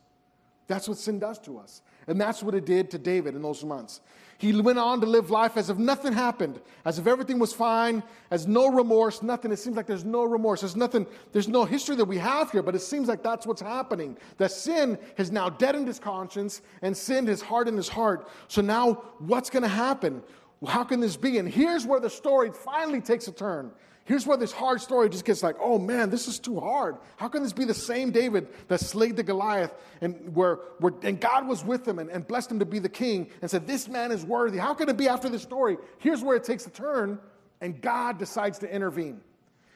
That's 0.68 0.88
what 0.88 1.00
sin 1.00 1.18
does 1.18 1.40
to 1.40 1.58
us. 1.58 1.82
And 2.10 2.20
that's 2.20 2.42
what 2.42 2.56
it 2.56 2.66
did 2.66 2.90
to 2.92 2.98
David 2.98 3.36
in 3.36 3.44
those 3.44 3.64
months. 3.64 4.02
He 4.40 4.60
went 4.60 4.80
on 4.80 5.00
to 5.02 5.06
live 5.06 5.30
life 5.30 5.58
as 5.58 5.70
if 5.70 5.78
nothing 5.78 6.12
happened, 6.12 6.60
as 6.86 6.98
if 6.98 7.06
everything 7.06 7.38
was 7.38 7.54
fine, 7.54 8.02
as 8.32 8.48
no 8.48 8.68
remorse, 8.68 9.22
nothing. 9.22 9.52
It 9.52 9.60
seems 9.60 9.76
like 9.76 9.86
there's 9.86 10.06
no 10.06 10.24
remorse. 10.24 10.62
There's 10.62 10.76
nothing, 10.76 11.06
there's 11.34 11.48
no 11.48 11.66
history 11.66 11.96
that 11.98 12.06
we 12.06 12.18
have 12.18 12.50
here, 12.52 12.64
but 12.64 12.74
it 12.74 12.80
seems 12.80 13.08
like 13.08 13.22
that's 13.22 13.46
what's 13.46 13.62
happening. 13.62 14.18
That 14.38 14.52
sin 14.52 14.98
has 15.18 15.30
now 15.30 15.50
deadened 15.50 15.88
his 15.88 16.00
conscience 16.00 16.62
and 16.82 16.98
sin 16.98 17.28
has 17.28 17.42
hardened 17.42 17.78
his 17.78 17.90
heart. 17.90 18.28
So 18.48 18.62
now 18.64 18.94
what's 19.20 19.52
going 19.52 19.64
to 19.64 19.70
happen? 19.70 20.24
How 20.66 20.84
can 20.84 21.02
this 21.02 21.16
be? 21.16 21.38
And 21.38 21.48
here's 21.48 21.86
where 21.86 22.00
the 22.00 22.10
story 22.10 22.52
finally 22.52 23.02
takes 23.02 23.28
a 23.28 23.32
turn. 23.32 23.72
Here's 24.10 24.26
where 24.26 24.38
this 24.38 24.52
hard 24.52 24.82
story 24.82 25.08
just 25.08 25.24
gets 25.24 25.44
like, 25.44 25.56
oh 25.62 25.78
man, 25.78 26.10
this 26.10 26.28
is 26.28 26.40
too 26.40 26.60
hard. 26.60 26.98
How 27.18 27.28
can 27.28 27.44
this 27.44 27.54
be 27.54 27.64
the 27.64 27.76
same 27.76 28.10
David 28.10 28.48
that 28.68 28.80
slayed 28.80 29.16
the 29.16 29.22
Goliath 29.22 29.72
and 30.02 30.36
where, 30.36 30.56
where 30.80 30.94
and 31.04 31.22
God 31.22 31.48
was 31.48 31.64
with 31.64 31.88
him 31.88 32.00
and, 32.00 32.10
and 32.10 32.28
blessed 32.28 32.50
him 32.50 32.58
to 32.58 32.66
be 32.66 32.80
the 32.80 32.90
king 32.90 33.30
and 33.44 33.52
said, 33.52 33.68
This 33.68 33.88
man 33.88 34.12
is 34.12 34.26
worthy. 34.26 34.58
How 34.58 34.74
can 34.74 34.90
it 34.90 34.98
be 34.98 35.08
after 35.08 35.30
this 35.30 35.44
story? 35.44 35.78
Here's 36.00 36.24
where 36.24 36.36
it 36.36 36.44
takes 36.44 36.66
a 36.66 36.72
turn, 36.72 37.20
and 37.62 37.80
God 37.80 38.18
decides 38.18 38.58
to 38.60 38.74
intervene. 38.74 39.22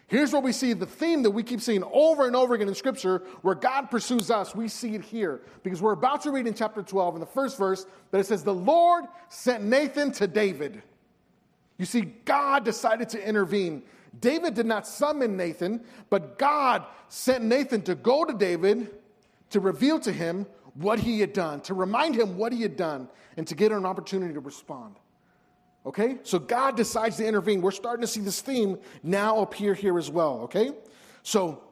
Here's 0.07 0.33
where 0.33 0.41
we 0.41 0.51
see 0.51 0.73
the 0.73 0.87
theme 0.87 1.21
that 1.21 1.29
we 1.29 1.43
keep 1.43 1.61
seeing 1.61 1.83
over 1.93 2.25
and 2.25 2.35
over 2.35 2.55
again 2.55 2.67
in 2.67 2.73
Scripture, 2.73 3.21
where 3.43 3.53
God 3.53 3.91
pursues 3.91 4.31
us. 4.31 4.55
We 4.55 4.67
see 4.67 4.95
it 4.95 5.03
here 5.03 5.41
because 5.61 5.79
we're 5.79 5.93
about 5.93 6.23
to 6.23 6.31
read 6.31 6.47
in 6.47 6.55
chapter 6.55 6.81
12, 6.81 7.17
in 7.17 7.19
the 7.19 7.27
first 7.27 7.55
verse, 7.59 7.85
that 8.09 8.17
it 8.17 8.25
says, 8.25 8.41
The 8.41 8.51
Lord 8.51 9.03
sent 9.29 9.63
Nathan 9.63 10.11
to 10.13 10.25
David. 10.25 10.81
You 11.77 11.85
see, 11.85 12.01
God 12.25 12.65
decided 12.65 13.09
to 13.09 13.23
intervene. 13.23 13.83
David 14.19 14.53
did 14.53 14.65
not 14.65 14.87
summon 14.87 15.35
Nathan, 15.35 15.83
but 16.09 16.37
God 16.37 16.85
sent 17.07 17.43
Nathan 17.43 17.81
to 17.83 17.95
go 17.95 18.25
to 18.25 18.33
David 18.33 18.89
to 19.49 19.59
reveal 19.59 19.99
to 20.01 20.11
him 20.11 20.45
what 20.75 20.99
he 20.99 21.19
had 21.19 21.33
done, 21.33 21.61
to 21.61 21.73
remind 21.73 22.15
him 22.15 22.37
what 22.37 22.51
he 22.51 22.61
had 22.61 22.75
done, 22.75 23.07
and 23.37 23.47
to 23.47 23.55
get 23.55 23.71
an 23.71 23.85
opportunity 23.85 24.33
to 24.33 24.39
respond. 24.39 24.95
Okay? 25.85 26.17
So 26.23 26.39
God 26.39 26.75
decides 26.75 27.17
to 27.17 27.25
intervene. 27.25 27.61
We're 27.61 27.71
starting 27.71 28.01
to 28.01 28.07
see 28.07 28.21
this 28.21 28.41
theme 28.41 28.79
now 29.03 29.41
appear 29.41 29.73
here 29.73 29.97
as 29.97 30.09
well. 30.09 30.41
Okay? 30.41 30.71
So, 31.21 31.63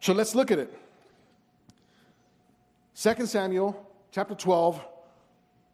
so 0.00 0.12
let's 0.12 0.34
look 0.34 0.50
at 0.50 0.58
it. 0.58 0.72
2 2.94 3.26
Samuel 3.26 3.90
chapter 4.12 4.34
12, 4.34 4.80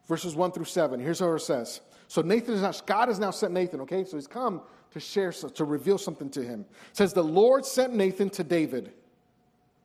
verses 0.07 0.35
1 0.35 0.53
through 0.53 0.65
7. 0.65 1.01
Here's 1.01 1.19
how 1.19 1.33
it 1.35 1.41
says. 1.41 1.81
So 2.07 2.23
Nathan 2.23 2.55
is 2.55 2.63
not, 2.63 2.83
God 2.87 3.09
has 3.09 3.19
now 3.19 3.31
sent 3.31 3.53
Nathan, 3.53 3.83
okay? 3.83 4.05
So 4.05 4.17
he's 4.17 4.27
come 4.27 4.63
to 4.93 5.01
share, 5.01 5.33
to 5.33 5.65
reveal 5.65 5.99
something 5.99 6.31
to 6.31 6.43
him. 6.43 6.61
It 6.91 6.97
says, 6.97 7.13
The 7.13 7.25
Lord 7.25 7.65
sent 7.65 7.95
Nathan 7.95 8.31
to 8.31 8.45
David. 8.45 8.93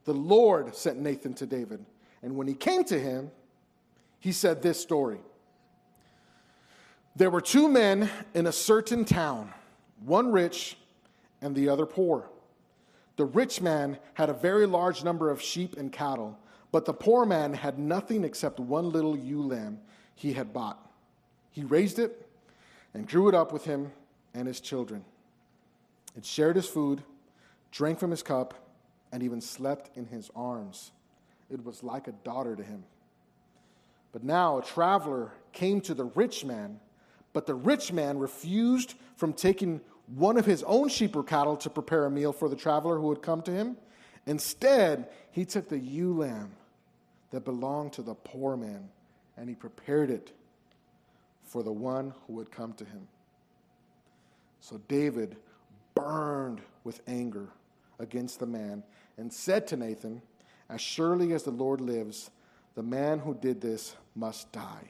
The 0.05 0.13
Lord 0.13 0.75
sent 0.75 0.99
Nathan 0.99 1.33
to 1.35 1.45
David. 1.45 1.85
And 2.21 2.35
when 2.35 2.47
he 2.47 2.53
came 2.53 2.83
to 2.85 2.99
him, 2.99 3.31
he 4.19 4.31
said 4.31 4.61
this 4.61 4.79
story 4.79 5.19
There 7.15 7.29
were 7.29 7.41
two 7.41 7.67
men 7.67 8.09
in 8.33 8.47
a 8.47 8.51
certain 8.51 9.05
town, 9.05 9.53
one 10.05 10.31
rich 10.31 10.77
and 11.41 11.55
the 11.55 11.69
other 11.69 11.85
poor. 11.85 12.29
The 13.15 13.25
rich 13.25 13.61
man 13.61 13.99
had 14.15 14.29
a 14.29 14.33
very 14.33 14.65
large 14.65 15.03
number 15.03 15.29
of 15.29 15.41
sheep 15.41 15.77
and 15.77 15.91
cattle, 15.91 16.39
but 16.71 16.85
the 16.85 16.93
poor 16.93 17.25
man 17.25 17.53
had 17.53 17.77
nothing 17.77 18.23
except 18.23 18.59
one 18.59 18.89
little 18.91 19.15
ewe 19.15 19.43
lamb 19.43 19.79
he 20.15 20.33
had 20.33 20.51
bought. 20.51 20.79
He 21.51 21.63
raised 21.63 21.99
it 21.99 22.27
and 22.93 23.05
drew 23.05 23.29
it 23.29 23.35
up 23.35 23.51
with 23.51 23.65
him 23.65 23.91
and 24.33 24.47
his 24.47 24.59
children. 24.59 25.03
It 26.15 26.25
shared 26.25 26.55
his 26.55 26.67
food, 26.67 27.03
drank 27.71 27.99
from 27.99 28.11
his 28.11 28.23
cup, 28.23 28.53
and 29.11 29.23
even 29.23 29.41
slept 29.41 29.95
in 29.97 30.05
his 30.05 30.29
arms. 30.35 30.91
It 31.49 31.63
was 31.63 31.83
like 31.83 32.07
a 32.07 32.11
daughter 32.11 32.55
to 32.55 32.63
him. 32.63 32.83
But 34.11 34.23
now 34.23 34.59
a 34.59 34.63
traveler 34.63 35.31
came 35.51 35.81
to 35.81 35.93
the 35.93 36.05
rich 36.05 36.45
man, 36.45 36.79
but 37.33 37.45
the 37.45 37.55
rich 37.55 37.91
man 37.91 38.19
refused 38.19 38.93
from 39.15 39.33
taking 39.33 39.81
one 40.07 40.37
of 40.37 40.45
his 40.45 40.63
own 40.63 40.89
sheep 40.89 41.15
or 41.15 41.23
cattle 41.23 41.57
to 41.57 41.69
prepare 41.69 42.05
a 42.05 42.11
meal 42.11 42.33
for 42.33 42.49
the 42.49 42.55
traveler 42.55 42.99
who 42.99 43.09
had 43.09 43.21
come 43.21 43.41
to 43.43 43.51
him. 43.51 43.77
Instead, 44.25 45.09
he 45.31 45.45
took 45.45 45.69
the 45.69 45.79
ewe 45.79 46.13
lamb 46.13 46.51
that 47.31 47.45
belonged 47.45 47.93
to 47.93 48.01
the 48.01 48.13
poor 48.13 48.55
man 48.55 48.89
and 49.37 49.49
he 49.49 49.55
prepared 49.55 50.09
it 50.09 50.31
for 51.43 51.63
the 51.63 51.71
one 51.71 52.13
who 52.27 52.39
had 52.39 52.51
come 52.51 52.73
to 52.73 52.85
him. 52.85 53.07
So 54.63 54.79
David 54.87 55.35
burned 55.93 56.61
with 56.85 57.01
anger 57.05 57.49
against 57.99 58.39
the 58.39 58.45
man 58.45 58.81
and 59.17 59.31
said 59.31 59.67
to 59.67 59.75
Nathan, 59.75 60.21
As 60.69 60.79
surely 60.79 61.33
as 61.33 61.43
the 61.43 61.51
Lord 61.51 61.81
lives, 61.81 62.31
the 62.73 62.81
man 62.81 63.19
who 63.19 63.33
did 63.33 63.59
this 63.59 63.97
must 64.15 64.53
die. 64.53 64.87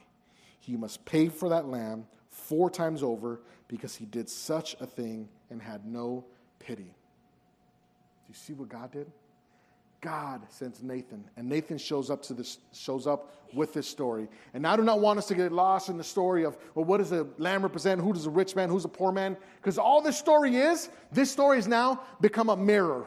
He 0.60 0.76
must 0.76 1.04
pay 1.04 1.28
for 1.28 1.48
that 1.48 1.66
lamb 1.66 2.06
four 2.30 2.70
times 2.70 3.02
over 3.02 3.40
because 3.66 3.96
he 3.96 4.04
did 4.04 4.28
such 4.28 4.76
a 4.80 4.86
thing 4.86 5.28
and 5.50 5.60
had 5.60 5.84
no 5.84 6.24
pity. 6.60 6.84
Do 6.84 8.28
you 8.28 8.34
see 8.34 8.52
what 8.52 8.68
God 8.68 8.92
did? 8.92 9.10
God 10.04 10.42
sends 10.50 10.82
Nathan, 10.82 11.24
and 11.38 11.48
Nathan 11.48 11.78
shows 11.78 12.10
up 12.10 12.22
to 12.24 12.34
this, 12.34 12.58
shows 12.74 13.06
up 13.06 13.48
with 13.54 13.72
this 13.72 13.88
story. 13.88 14.28
And 14.52 14.66
I 14.66 14.76
do 14.76 14.82
not 14.82 15.00
want 15.00 15.18
us 15.18 15.26
to 15.28 15.34
get 15.34 15.50
lost 15.50 15.88
in 15.88 15.96
the 15.96 16.04
story 16.04 16.44
of, 16.44 16.58
well, 16.74 16.84
what 16.84 16.98
does 16.98 17.10
a 17.12 17.26
lamb 17.38 17.62
represent? 17.62 18.02
Who 18.02 18.12
does 18.12 18.26
a 18.26 18.30
rich 18.30 18.54
man? 18.54 18.68
Who's 18.68 18.84
a 18.84 18.88
poor 18.88 19.12
man? 19.12 19.34
Because 19.56 19.78
all 19.78 20.02
this 20.02 20.18
story 20.18 20.56
is, 20.56 20.90
this 21.10 21.30
story 21.30 21.56
has 21.56 21.66
now 21.66 22.02
become 22.20 22.50
a 22.50 22.56
mirror. 22.56 23.06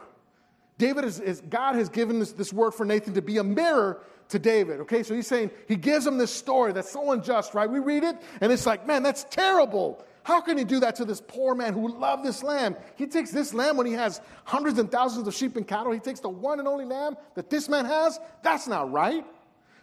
David 0.79 1.05
is, 1.05 1.19
is 1.19 1.41
God 1.41 1.75
has 1.75 1.87
given 1.87 2.17
this, 2.17 2.31
this 2.31 2.51
word 2.51 2.71
for 2.71 2.83
Nathan 2.83 3.13
to 3.13 3.21
be 3.21 3.37
a 3.37 3.43
mirror 3.43 4.01
to 4.29 4.39
David. 4.39 4.79
Okay, 4.81 5.03
so 5.03 5.13
he's 5.13 5.27
saying 5.27 5.51
he 5.67 5.75
gives 5.75 6.05
him 6.05 6.17
this 6.17 6.33
story 6.33 6.73
that's 6.73 6.91
so 6.91 7.11
unjust, 7.11 7.53
right? 7.53 7.69
We 7.69 7.79
read 7.79 8.03
it, 8.03 8.17
and 8.41 8.51
it's 8.51 8.65
like, 8.65 8.85
man, 8.85 9.03
that's 9.03 9.23
terrible. 9.25 10.03
How 10.23 10.41
can 10.41 10.57
he 10.57 10.65
do 10.65 10.81
that 10.81 10.95
to 10.97 11.05
this 11.05 11.21
poor 11.25 11.55
man 11.55 11.73
who 11.73 11.87
loved 11.87 12.25
this 12.25 12.43
lamb? 12.43 12.75
He 12.97 13.07
takes 13.07 13.31
this 13.31 13.53
lamb 13.53 13.77
when 13.77 13.87
he 13.87 13.93
has 13.93 14.19
hundreds 14.43 14.77
and 14.77 14.91
thousands 14.91 15.25
of 15.25 15.33
sheep 15.33 15.55
and 15.55 15.65
cattle. 15.65 15.93
He 15.93 15.99
takes 15.99 16.19
the 16.19 16.27
one 16.27 16.59
and 16.59 16.67
only 16.67 16.83
lamb 16.83 17.15
that 17.35 17.49
this 17.49 17.69
man 17.69 17.85
has. 17.85 18.19
That's 18.43 18.67
not 18.67 18.91
right. 18.91 19.25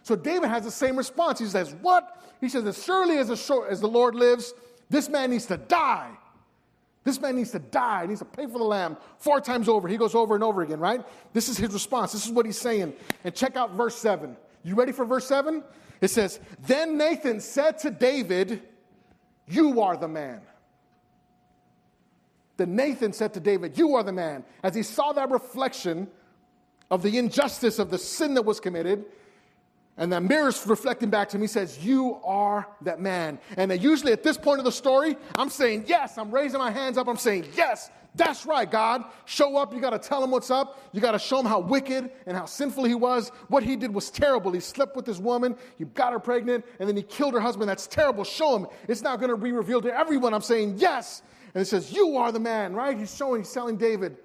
So 0.02 0.14
David 0.14 0.50
has 0.50 0.64
the 0.64 0.70
same 0.70 0.96
response. 0.96 1.38
He 1.38 1.46
says, 1.46 1.74
What? 1.80 2.22
He 2.42 2.50
says, 2.50 2.66
As 2.66 2.84
surely 2.84 3.16
as 3.16 3.30
as 3.30 3.80
the 3.80 3.88
Lord 3.88 4.14
lives, 4.14 4.52
this 4.90 5.08
man 5.08 5.30
needs 5.30 5.46
to 5.46 5.56
die. 5.56 6.10
This 7.04 7.20
man 7.20 7.36
needs 7.36 7.50
to 7.50 7.58
die. 7.58 8.02
He 8.02 8.08
needs 8.08 8.20
to 8.20 8.24
pay 8.24 8.46
for 8.46 8.58
the 8.58 8.64
lamb 8.64 8.96
four 9.18 9.40
times 9.40 9.68
over. 9.68 9.86
He 9.86 9.98
goes 9.98 10.14
over 10.14 10.34
and 10.34 10.42
over 10.42 10.62
again, 10.62 10.80
right? 10.80 11.04
This 11.34 11.50
is 11.50 11.58
his 11.58 11.72
response. 11.72 12.12
This 12.12 12.24
is 12.24 12.32
what 12.32 12.46
he's 12.46 12.58
saying. 12.58 12.94
And 13.24 13.34
check 13.34 13.56
out 13.56 13.72
verse 13.72 13.96
7. 13.96 14.36
You 14.62 14.74
ready 14.74 14.92
for 14.92 15.04
verse 15.04 15.26
7? 15.26 15.62
It 16.00 16.08
says, 16.08 16.40
Then 16.66 16.96
Nathan 16.96 17.40
said 17.40 17.78
to 17.80 17.90
David, 17.90 18.62
You 19.46 19.82
are 19.82 19.98
the 19.98 20.08
man. 20.08 20.40
Then 22.56 22.74
Nathan 22.74 23.12
said 23.12 23.34
to 23.34 23.40
David, 23.40 23.76
You 23.76 23.94
are 23.96 24.02
the 24.02 24.12
man. 24.12 24.44
As 24.62 24.74
he 24.74 24.82
saw 24.82 25.12
that 25.12 25.30
reflection 25.30 26.08
of 26.90 27.02
the 27.02 27.18
injustice 27.18 27.78
of 27.78 27.90
the 27.90 27.98
sin 27.98 28.34
that 28.34 28.42
was 28.42 28.60
committed, 28.60 29.04
and 29.96 30.12
the 30.12 30.20
mirror's 30.20 30.66
reflecting 30.66 31.08
back 31.08 31.28
to 31.30 31.38
me, 31.38 31.46
says, 31.46 31.84
You 31.84 32.20
are 32.24 32.66
that 32.82 33.00
man. 33.00 33.38
And 33.56 33.70
then 33.70 33.80
usually 33.80 34.12
at 34.12 34.22
this 34.24 34.36
point 34.36 34.58
of 34.58 34.64
the 34.64 34.72
story, 34.72 35.16
I'm 35.36 35.50
saying, 35.50 35.84
Yes, 35.86 36.18
I'm 36.18 36.32
raising 36.32 36.58
my 36.58 36.70
hands 36.70 36.98
up. 36.98 37.06
I'm 37.06 37.16
saying, 37.16 37.46
Yes, 37.56 37.90
that's 38.16 38.44
right, 38.44 38.68
God. 38.68 39.04
Show 39.24 39.56
up. 39.56 39.72
You 39.72 39.80
got 39.80 39.90
to 39.90 39.98
tell 39.98 40.22
him 40.22 40.30
what's 40.30 40.50
up. 40.50 40.80
You 40.92 41.00
got 41.00 41.12
to 41.12 41.18
show 41.18 41.38
him 41.38 41.46
how 41.46 41.60
wicked 41.60 42.10
and 42.26 42.36
how 42.36 42.44
sinful 42.44 42.84
he 42.84 42.94
was. 42.94 43.30
What 43.48 43.62
he 43.62 43.76
did 43.76 43.92
was 43.92 44.10
terrible. 44.10 44.50
He 44.52 44.60
slept 44.60 44.96
with 44.96 45.04
this 45.04 45.18
woman, 45.18 45.56
he 45.78 45.84
got 45.84 46.12
her 46.12 46.20
pregnant, 46.20 46.64
and 46.80 46.88
then 46.88 46.96
he 46.96 47.02
killed 47.02 47.34
her 47.34 47.40
husband. 47.40 47.68
That's 47.68 47.86
terrible. 47.86 48.24
Show 48.24 48.56
him. 48.56 48.66
It's 48.88 49.02
not 49.02 49.20
going 49.20 49.30
to 49.30 49.36
be 49.36 49.52
revealed 49.52 49.84
to 49.84 49.96
everyone. 49.96 50.34
I'm 50.34 50.42
saying, 50.42 50.74
Yes. 50.78 51.22
And 51.54 51.62
it 51.62 51.66
says, 51.66 51.92
You 51.92 52.16
are 52.16 52.32
the 52.32 52.40
man, 52.40 52.74
right? 52.74 52.98
He's 52.98 53.14
showing, 53.14 53.42
he's 53.42 53.52
telling 53.52 53.76
David, 53.76 54.16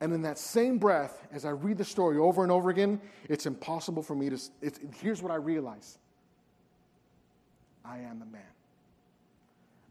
and 0.00 0.12
in 0.12 0.22
that 0.22 0.38
same 0.38 0.78
breath, 0.78 1.26
as 1.32 1.44
I 1.44 1.50
read 1.50 1.78
the 1.78 1.84
story 1.84 2.18
over 2.18 2.42
and 2.42 2.52
over 2.52 2.70
again, 2.70 3.00
it's 3.28 3.46
impossible 3.46 4.02
for 4.02 4.14
me 4.14 4.30
to. 4.30 4.38
here's 5.00 5.22
what 5.22 5.32
I 5.32 5.36
realize 5.36 5.98
I 7.84 7.98
am 7.98 8.20
the 8.20 8.26
man. 8.26 8.42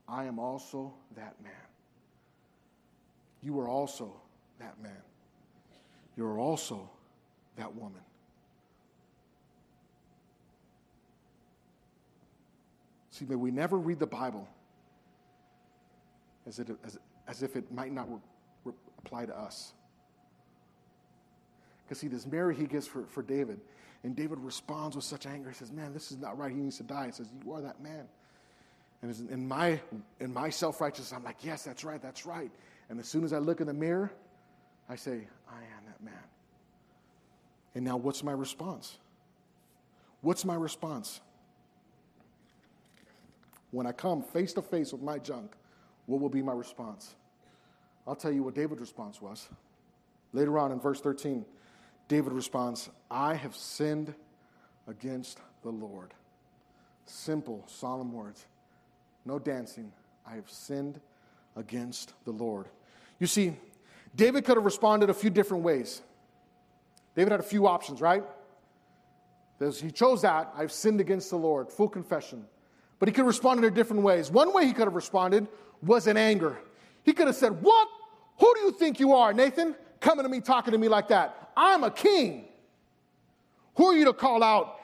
I 0.08 0.26
am 0.26 0.40
also 0.40 0.94
that 1.16 1.36
man. 1.44 1.52
You 3.42 3.60
are 3.60 3.68
also 3.68 4.14
that 4.60 4.82
man. 4.82 4.92
You 6.16 6.26
are 6.26 6.40
also 6.40 6.90
that 7.58 7.76
woman. 7.76 8.02
See, 13.12 13.26
may 13.26 13.36
we 13.36 13.52
never 13.52 13.78
read 13.78 14.00
the 14.00 14.08
Bible 14.08 14.48
as, 16.46 16.60
it, 16.60 16.70
as, 16.86 16.98
as 17.28 17.44
if 17.44 17.56
it 17.56 17.72
might 17.72 17.92
not 17.92 18.10
re- 18.12 18.20
re- 18.66 18.74
apply 19.00 19.26
to 19.26 19.38
us. 19.38 19.74
Because 21.88 22.02
see, 22.02 22.10
this 22.10 22.28
Mary 22.28 22.54
he 22.54 22.66
gives 22.66 22.86
for, 22.86 23.06
for 23.06 23.24
David, 23.24 23.62
and 24.04 24.14
David 24.14 24.40
responds 24.40 24.96
with 24.96 25.06
such 25.06 25.26
anger. 25.26 25.50
He 25.50 25.56
says, 25.56 25.72
Man, 25.72 25.94
this 25.94 26.12
is 26.12 26.18
not 26.18 26.38
right. 26.38 26.52
He 26.52 26.58
needs 26.58 26.78
to 26.78 26.84
die. 26.84 27.06
He 27.06 27.12
says, 27.14 27.30
You 27.46 27.54
are 27.54 27.62
that 27.62 27.82
man. 27.82 28.06
And 29.02 29.30
in 29.30 29.48
my, 29.48 29.80
in 30.20 30.34
my 30.34 30.50
self 30.50 30.82
righteousness, 30.82 31.14
I'm 31.14 31.24
like, 31.24 31.38
Yes, 31.42 31.64
that's 31.64 31.84
right, 31.86 32.02
that's 32.02 32.26
right. 32.26 32.52
And 32.90 33.00
as 33.00 33.08
soon 33.08 33.24
as 33.24 33.32
I 33.32 33.38
look 33.38 33.62
in 33.62 33.68
the 33.68 33.74
mirror, 33.74 34.12
I 34.90 34.96
say, 34.96 35.28
I 35.50 35.60
am 35.60 35.86
that 35.88 36.04
man. 36.04 36.14
And 37.76 37.86
now, 37.86 37.96
what's 37.96 38.24
my 38.24 38.32
response? 38.32 38.98
What's 40.22 40.44
my 40.44 40.56
response? 40.56 41.22
When 43.72 43.86
I 43.86 43.92
come 43.92 44.22
face 44.22 44.54
to 44.54 44.62
face 44.62 44.92
with 44.92 45.02
my 45.02 45.20
junk, 45.20 45.54
what 46.06 46.20
will 46.20 46.30
be 46.30 46.42
my 46.42 46.54
response? 46.54 47.16
I'll 48.08 48.16
tell 48.16 48.32
you 48.32 48.44
what 48.44 48.56
David's 48.56 48.82
response 48.82 49.22
was. 49.22 49.48
Later 50.34 50.58
on 50.58 50.72
in 50.72 50.80
verse 50.80 51.02
13, 51.02 51.46
David 52.08 52.34
responds, 52.34 52.90
I 53.12 53.36
have 53.36 53.56
sinned 53.56 54.14
against 54.88 55.40
the 55.64 55.70
Lord. 55.70 56.14
Simple, 57.06 57.64
solemn 57.68 58.14
words. 58.14 58.46
No 59.26 59.40
dancing. 59.40 59.92
I 60.26 60.36
have 60.36 60.50
sinned 60.50 61.00
against 61.56 62.14
the 62.26 62.32
Lord. 62.32 62.68
You 63.20 63.28
see, 63.28 63.56
David 64.16 64.46
could 64.46 64.58
have 64.58 64.66
responded 64.66 65.10
a 65.10 65.14
few 65.14 65.30
different 65.30 65.64
ways. 65.64 66.02
David 67.16 67.32
had 67.32 67.40
a 67.40 67.44
few 67.44 67.68
options, 67.68 68.00
right? 68.00 68.24
He 69.60 69.92
chose 69.92 70.22
that. 70.22 70.54
I've 70.56 70.72
sinned 70.72 71.02
against 71.02 71.30
the 71.30 71.38
Lord, 71.38 71.72
full 71.72 71.90
confession. 71.90 72.46
But 73.00 73.10
he 73.10 73.14
could 73.14 73.22
have 73.22 73.28
responded 73.28 73.66
in 73.66 73.74
different 73.74 74.04
ways. 74.04 74.32
One 74.32 74.54
way 74.54 74.66
he 74.66 74.74
could 74.74 74.86
have 74.86 74.96
responded 74.96 75.48
was 75.82 76.08
in 76.08 76.16
anger. 76.18 76.58
He 77.04 77.14
could 77.14 77.28
have 77.28 77.36
said, 77.36 77.62
What? 77.62 77.88
Who 78.40 78.54
do 78.56 78.62
you 78.62 78.72
think 78.72 79.00
you 79.00 79.14
are, 79.14 79.34
Nathan? 79.34 79.76
Coming 80.00 80.24
to 80.24 80.30
me, 80.30 80.42
talking 80.42 80.72
to 80.72 80.78
me 80.78 80.88
like 80.88 81.08
that. 81.10 81.52
I'm 81.56 81.84
a 81.84 81.92
king. 81.92 82.46
Who 83.76 83.86
are 83.86 83.96
you 83.96 84.06
to 84.06 84.14
call 84.14 84.44
out 84.44 84.80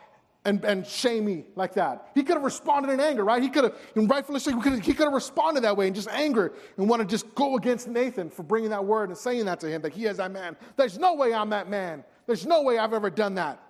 and, 0.46 0.64
and 0.66 0.86
shame 0.86 1.26
me 1.26 1.46
like 1.56 1.74
that? 1.74 2.12
He 2.16 2.24
could 2.24 2.36
have 2.36 2.44
responded 2.44 2.92
in 2.92 3.00
anger, 3.00 3.24
right? 3.24 3.42
He 3.42 3.50
could 3.50 3.64
have, 3.64 3.76
rightfully 3.96 4.40
so, 4.40 4.56
he 4.56 4.62
could, 4.62 4.74
have, 4.74 4.82
he 4.82 4.94
could 4.94 5.06
have 5.06 5.14
responded 5.14 5.64
that 5.64 5.76
way 5.76 5.88
in 5.88 5.94
just 5.94 6.10
anger 6.10 6.54
and 6.78 6.88
want 6.88 7.02
to 7.02 7.08
just 7.08 7.34
go 7.36 7.58
against 7.58 7.88
Nathan 7.88 8.30
for 8.30 8.44
bringing 8.44 8.70
that 8.70 8.84
word 8.84 9.10
and 9.10 9.18
saying 9.18 9.46
that 9.46 9.60
to 9.62 9.70
him, 9.70 9.82
that 9.82 9.94
he 9.94 10.06
is 10.06 10.18
that 10.18 10.32
man. 10.32 10.56
There's 10.76 10.98
no 10.98 11.16
way 11.16 11.34
I'm 11.34 11.50
that 11.50 11.70
man. 11.70 12.04
There's 12.26 12.46
no 12.46 12.62
way 12.62 12.78
I've 12.78 12.94
ever 12.94 13.10
done 13.10 13.36
that. 13.36 13.62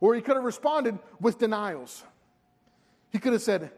Or 0.00 0.14
he 0.14 0.20
could 0.20 0.36
have 0.36 0.44
responded 0.44 0.98
with 1.20 1.38
denials. 1.38 2.04
He 3.10 3.18
could 3.18 3.32
have 3.32 3.42
said, 3.42 3.70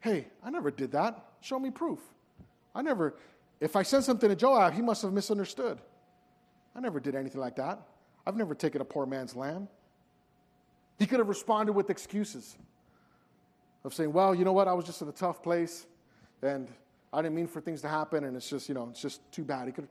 Hey, 0.00 0.28
I 0.42 0.50
never 0.50 0.70
did 0.70 0.92
that. 0.92 1.26
Show 1.40 1.58
me 1.58 1.70
proof. 1.70 1.98
I 2.74 2.82
never, 2.82 3.14
if 3.60 3.76
I 3.76 3.82
sent 3.82 4.04
something 4.04 4.28
to 4.28 4.36
Joab, 4.36 4.72
he 4.72 4.82
must 4.82 5.02
have 5.02 5.12
misunderstood. 5.12 5.78
I 6.74 6.80
never 6.80 6.98
did 6.98 7.14
anything 7.14 7.40
like 7.40 7.56
that. 7.56 7.80
I've 8.26 8.36
never 8.36 8.54
taken 8.54 8.80
a 8.80 8.84
poor 8.84 9.06
man's 9.06 9.36
lamb. 9.36 9.68
He 10.98 11.06
could 11.06 11.18
have 11.18 11.28
responded 11.28 11.72
with 11.72 11.90
excuses 11.90 12.56
of 13.84 13.94
saying, 13.94 14.12
well, 14.12 14.34
you 14.34 14.44
know 14.44 14.52
what, 14.52 14.68
I 14.68 14.72
was 14.72 14.84
just 14.84 15.00
in 15.02 15.08
a 15.08 15.12
tough 15.12 15.42
place 15.42 15.86
and 16.42 16.68
I 17.12 17.22
didn't 17.22 17.34
mean 17.34 17.46
for 17.48 17.60
things 17.60 17.80
to 17.82 17.88
happen 17.88 18.24
and 18.24 18.36
it's 18.36 18.48
just, 18.48 18.68
you 18.68 18.74
know, 18.74 18.88
it's 18.90 19.00
just 19.00 19.20
too 19.32 19.42
bad. 19.42 19.66
He 19.66 19.72
could, 19.72 19.88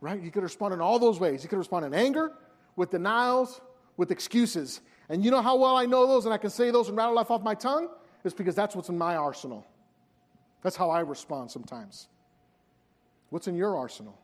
right? 0.00 0.20
He 0.20 0.30
could 0.30 0.42
respond 0.42 0.74
in 0.74 0.80
all 0.80 0.98
those 0.98 1.20
ways. 1.20 1.42
He 1.42 1.48
could 1.48 1.58
respond 1.58 1.84
in 1.84 1.94
anger, 1.94 2.32
with 2.76 2.90
denials, 2.90 3.60
with 3.96 4.10
excuses. 4.10 4.80
And 5.08 5.24
you 5.24 5.30
know 5.30 5.42
how 5.42 5.56
well 5.56 5.76
I 5.76 5.84
know 5.86 6.06
those 6.06 6.24
and 6.24 6.32
I 6.32 6.38
can 6.38 6.50
say 6.50 6.70
those 6.70 6.88
and 6.88 6.96
rattle 6.96 7.18
off 7.18 7.30
off 7.30 7.42
my 7.42 7.54
tongue? 7.54 7.88
It's 8.24 8.34
because 8.34 8.54
that's 8.54 8.74
what's 8.74 8.88
in 8.88 8.96
my 8.96 9.16
arsenal. 9.16 9.66
That's 10.62 10.76
how 10.76 10.90
I 10.90 11.00
respond 11.00 11.50
sometimes. 11.50 12.08
What's 13.32 13.48
in 13.48 13.54
your 13.54 13.78
arsenal? 13.78 14.18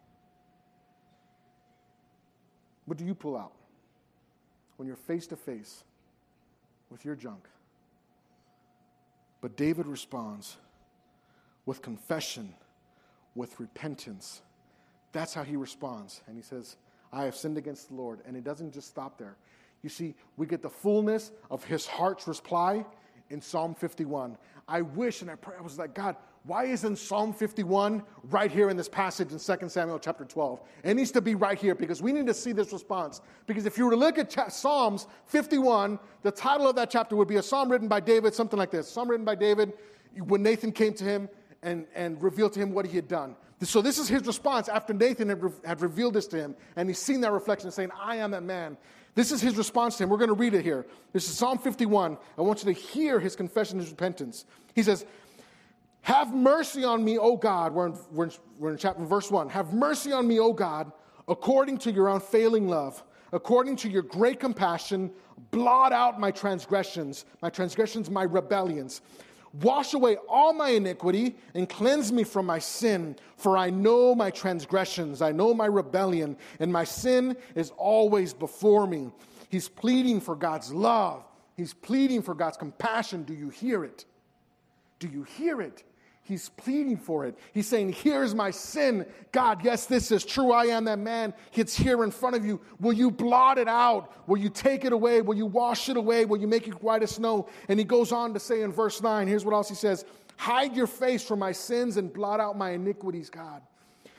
What 2.84 2.98
do 2.98 3.06
you 3.06 3.14
pull 3.14 3.38
out 3.38 3.54
when 4.76 4.86
you're 4.86 4.96
face 4.96 5.26
to 5.28 5.36
face 5.36 5.82
with 6.90 7.06
your 7.06 7.14
junk? 7.14 7.48
But 9.40 9.56
David 9.56 9.86
responds 9.86 10.58
with 11.64 11.80
confession, 11.80 12.52
with 13.34 13.58
repentance. 13.58 14.42
That's 15.12 15.32
how 15.32 15.42
he 15.42 15.56
responds. 15.56 16.20
And 16.26 16.36
he 16.36 16.42
says, 16.42 16.76
I 17.10 17.24
have 17.24 17.34
sinned 17.34 17.56
against 17.56 17.88
the 17.88 17.94
Lord. 17.94 18.20
And 18.26 18.36
it 18.36 18.44
doesn't 18.44 18.74
just 18.74 18.88
stop 18.88 19.16
there. 19.16 19.38
You 19.82 19.88
see, 19.88 20.16
we 20.36 20.46
get 20.46 20.60
the 20.60 20.68
fullness 20.68 21.30
of 21.50 21.64
his 21.64 21.86
heart's 21.86 22.28
reply 22.28 22.84
in 23.30 23.40
Psalm 23.40 23.74
51. 23.74 24.36
I 24.68 24.82
wish 24.82 25.22
and 25.22 25.30
I 25.30 25.36
pray, 25.36 25.54
I 25.58 25.62
was 25.62 25.78
like, 25.78 25.94
God, 25.94 26.16
why 26.44 26.64
isn't 26.64 26.96
Psalm 26.96 27.32
51 27.32 28.02
right 28.30 28.50
here 28.50 28.70
in 28.70 28.76
this 28.76 28.88
passage 28.88 29.32
in 29.32 29.38
2 29.38 29.68
Samuel 29.68 29.98
chapter 29.98 30.24
12? 30.24 30.60
It 30.84 30.94
needs 30.94 31.10
to 31.12 31.20
be 31.20 31.34
right 31.34 31.58
here 31.58 31.74
because 31.74 32.00
we 32.00 32.12
need 32.12 32.26
to 32.26 32.34
see 32.34 32.52
this 32.52 32.72
response. 32.72 33.20
Because 33.46 33.66
if 33.66 33.76
you 33.76 33.84
were 33.84 33.90
to 33.90 33.96
look 33.96 34.18
at 34.18 34.30
cha- 34.30 34.48
Psalms 34.48 35.08
51, 35.26 35.98
the 36.22 36.30
title 36.30 36.68
of 36.68 36.76
that 36.76 36.90
chapter 36.90 37.16
would 37.16 37.28
be 37.28 37.36
a 37.36 37.42
psalm 37.42 37.70
written 37.70 37.88
by 37.88 38.00
David, 38.00 38.34
something 38.34 38.58
like 38.58 38.70
this. 38.70 38.88
Psalm 38.88 39.10
written 39.10 39.26
by 39.26 39.34
David 39.34 39.72
when 40.26 40.42
Nathan 40.42 40.72
came 40.72 40.94
to 40.94 41.04
him 41.04 41.28
and, 41.62 41.86
and 41.94 42.22
revealed 42.22 42.52
to 42.54 42.60
him 42.60 42.72
what 42.72 42.86
he 42.86 42.96
had 42.96 43.08
done. 43.08 43.36
So 43.62 43.82
this 43.82 43.98
is 43.98 44.08
his 44.08 44.24
response 44.26 44.68
after 44.68 44.94
Nathan 44.94 45.28
had, 45.28 45.42
re- 45.42 45.50
had 45.64 45.80
revealed 45.80 46.14
this 46.14 46.28
to 46.28 46.36
him 46.36 46.54
and 46.76 46.88
he's 46.88 46.98
seen 46.98 47.20
that 47.22 47.32
reflection 47.32 47.70
saying, 47.70 47.90
I 48.00 48.16
am 48.16 48.30
that 48.30 48.44
man. 48.44 48.76
This 49.14 49.32
is 49.32 49.40
his 49.40 49.56
response 49.56 49.96
to 49.96 50.04
him. 50.04 50.10
We're 50.10 50.18
going 50.18 50.28
to 50.28 50.34
read 50.34 50.54
it 50.54 50.62
here. 50.62 50.86
This 51.12 51.28
is 51.28 51.36
Psalm 51.36 51.58
51. 51.58 52.16
I 52.38 52.40
want 52.40 52.64
you 52.64 52.72
to 52.72 52.80
hear 52.80 53.18
his 53.18 53.34
confession, 53.34 53.80
his 53.80 53.90
repentance. 53.90 54.44
He 54.76 54.82
says, 54.84 55.04
have 56.08 56.34
mercy 56.34 56.84
on 56.84 57.04
me, 57.04 57.18
O 57.18 57.36
God. 57.36 57.74
We're 57.74 57.88
in, 57.88 57.94
we're 58.10 58.24
in, 58.24 58.32
we're 58.58 58.72
in 58.72 58.78
chapter 58.78 59.04
verse 59.04 59.30
1. 59.30 59.50
Have 59.50 59.74
mercy 59.74 60.10
on 60.10 60.26
me, 60.26 60.40
O 60.40 60.54
God, 60.54 60.90
according 61.28 61.76
to 61.78 61.92
your 61.92 62.08
unfailing 62.08 62.66
love, 62.66 63.04
according 63.32 63.76
to 63.76 63.90
your 63.90 64.00
great 64.00 64.40
compassion, 64.40 65.10
blot 65.50 65.92
out 65.92 66.18
my 66.18 66.30
transgressions, 66.30 67.26
my 67.42 67.50
transgressions, 67.50 68.08
my 68.08 68.22
rebellions. 68.22 69.02
Wash 69.60 69.92
away 69.92 70.16
all 70.30 70.54
my 70.54 70.70
iniquity 70.70 71.36
and 71.52 71.68
cleanse 71.68 72.10
me 72.10 72.24
from 72.24 72.46
my 72.46 72.58
sin, 72.58 73.14
for 73.36 73.58
I 73.58 73.68
know 73.68 74.14
my 74.14 74.30
transgressions, 74.30 75.20
I 75.20 75.32
know 75.32 75.52
my 75.52 75.66
rebellion, 75.66 76.38
and 76.58 76.72
my 76.72 76.84
sin 76.84 77.36
is 77.54 77.70
always 77.76 78.32
before 78.32 78.86
me. 78.86 79.10
He's 79.50 79.68
pleading 79.68 80.22
for 80.22 80.34
God's 80.34 80.72
love, 80.72 81.26
he's 81.54 81.74
pleading 81.74 82.22
for 82.22 82.34
God's 82.34 82.56
compassion. 82.56 83.24
Do 83.24 83.34
you 83.34 83.50
hear 83.50 83.84
it? 83.84 84.06
Do 85.00 85.06
you 85.06 85.24
hear 85.24 85.60
it? 85.60 85.84
He's 86.28 86.50
pleading 86.50 86.98
for 86.98 87.24
it. 87.24 87.38
He's 87.54 87.66
saying, 87.66 87.94
Here's 87.94 88.34
my 88.34 88.50
sin. 88.50 89.06
God, 89.32 89.64
yes, 89.64 89.86
this 89.86 90.12
is 90.12 90.26
true. 90.26 90.52
I 90.52 90.66
am 90.66 90.84
that 90.84 90.98
man. 90.98 91.32
It's 91.54 91.74
here 91.74 92.04
in 92.04 92.10
front 92.10 92.36
of 92.36 92.44
you. 92.44 92.60
Will 92.80 92.92
you 92.92 93.10
blot 93.10 93.56
it 93.56 93.66
out? 93.66 94.12
Will 94.28 94.36
you 94.36 94.50
take 94.50 94.84
it 94.84 94.92
away? 94.92 95.22
Will 95.22 95.36
you 95.36 95.46
wash 95.46 95.88
it 95.88 95.96
away? 95.96 96.26
Will 96.26 96.36
you 96.36 96.46
make 96.46 96.68
it 96.68 96.82
white 96.82 97.02
as 97.02 97.12
snow? 97.12 97.48
And 97.68 97.78
he 97.78 97.84
goes 97.84 98.12
on 98.12 98.34
to 98.34 98.40
say 98.40 98.60
in 98.60 98.72
verse 98.72 99.00
9, 99.00 99.26
here's 99.26 99.46
what 99.46 99.54
else 99.54 99.70
he 99.70 99.74
says 99.74 100.04
Hide 100.36 100.76
your 100.76 100.86
face 100.86 101.26
from 101.26 101.38
my 101.38 101.52
sins 101.52 101.96
and 101.96 102.12
blot 102.12 102.40
out 102.40 102.58
my 102.58 102.72
iniquities, 102.72 103.30
God. 103.30 103.62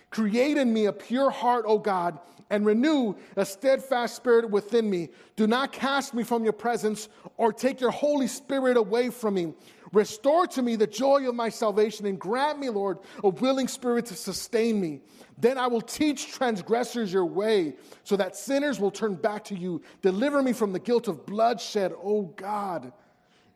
Create 0.10 0.58
in 0.58 0.74
me 0.74 0.86
a 0.86 0.94
pure 0.94 1.30
heart, 1.30 1.66
O 1.68 1.78
God, 1.78 2.20
and 2.50 2.66
renew 2.66 3.14
a 3.36 3.46
steadfast 3.46 4.16
spirit 4.16 4.50
within 4.50 4.90
me. 4.90 5.10
Do 5.36 5.46
not 5.46 5.72
cast 5.72 6.14
me 6.14 6.24
from 6.24 6.44
your 6.44 6.54
presence 6.54 7.10
or 7.38 7.54
take 7.54 7.80
your 7.80 7.92
Holy 7.92 8.28
Spirit 8.28 8.76
away 8.76 9.10
from 9.12 9.36
me. 9.36 9.54
Restore 9.92 10.48
to 10.48 10.62
me 10.62 10.76
the 10.76 10.88
joy 10.88 11.28
of 11.28 11.36
my 11.36 11.50
salvation 11.50 12.06
and 12.06 12.20
grant 12.20 12.60
me, 12.60 12.70
Lord, 12.70 13.00
a 13.24 13.30
willing 13.30 13.68
spirit 13.68 14.08
to 14.08 14.16
sustain 14.16 14.80
me. 14.80 15.02
Then 15.38 15.58
I 15.58 15.68
will 15.68 15.82
teach 15.82 16.32
transgressors 16.32 17.14
your 17.14 17.26
way 17.26 17.76
so 18.04 18.16
that 18.18 18.36
sinners 18.36 18.80
will 18.80 18.92
turn 18.92 19.16
back 19.16 19.44
to 19.46 19.56
you. 19.56 19.82
Deliver 20.02 20.42
me 20.42 20.54
from 20.54 20.74
the 20.74 20.80
guilt 20.80 21.08
of 21.08 21.26
bloodshed, 21.26 21.94
O 22.04 22.24
God. 22.24 22.92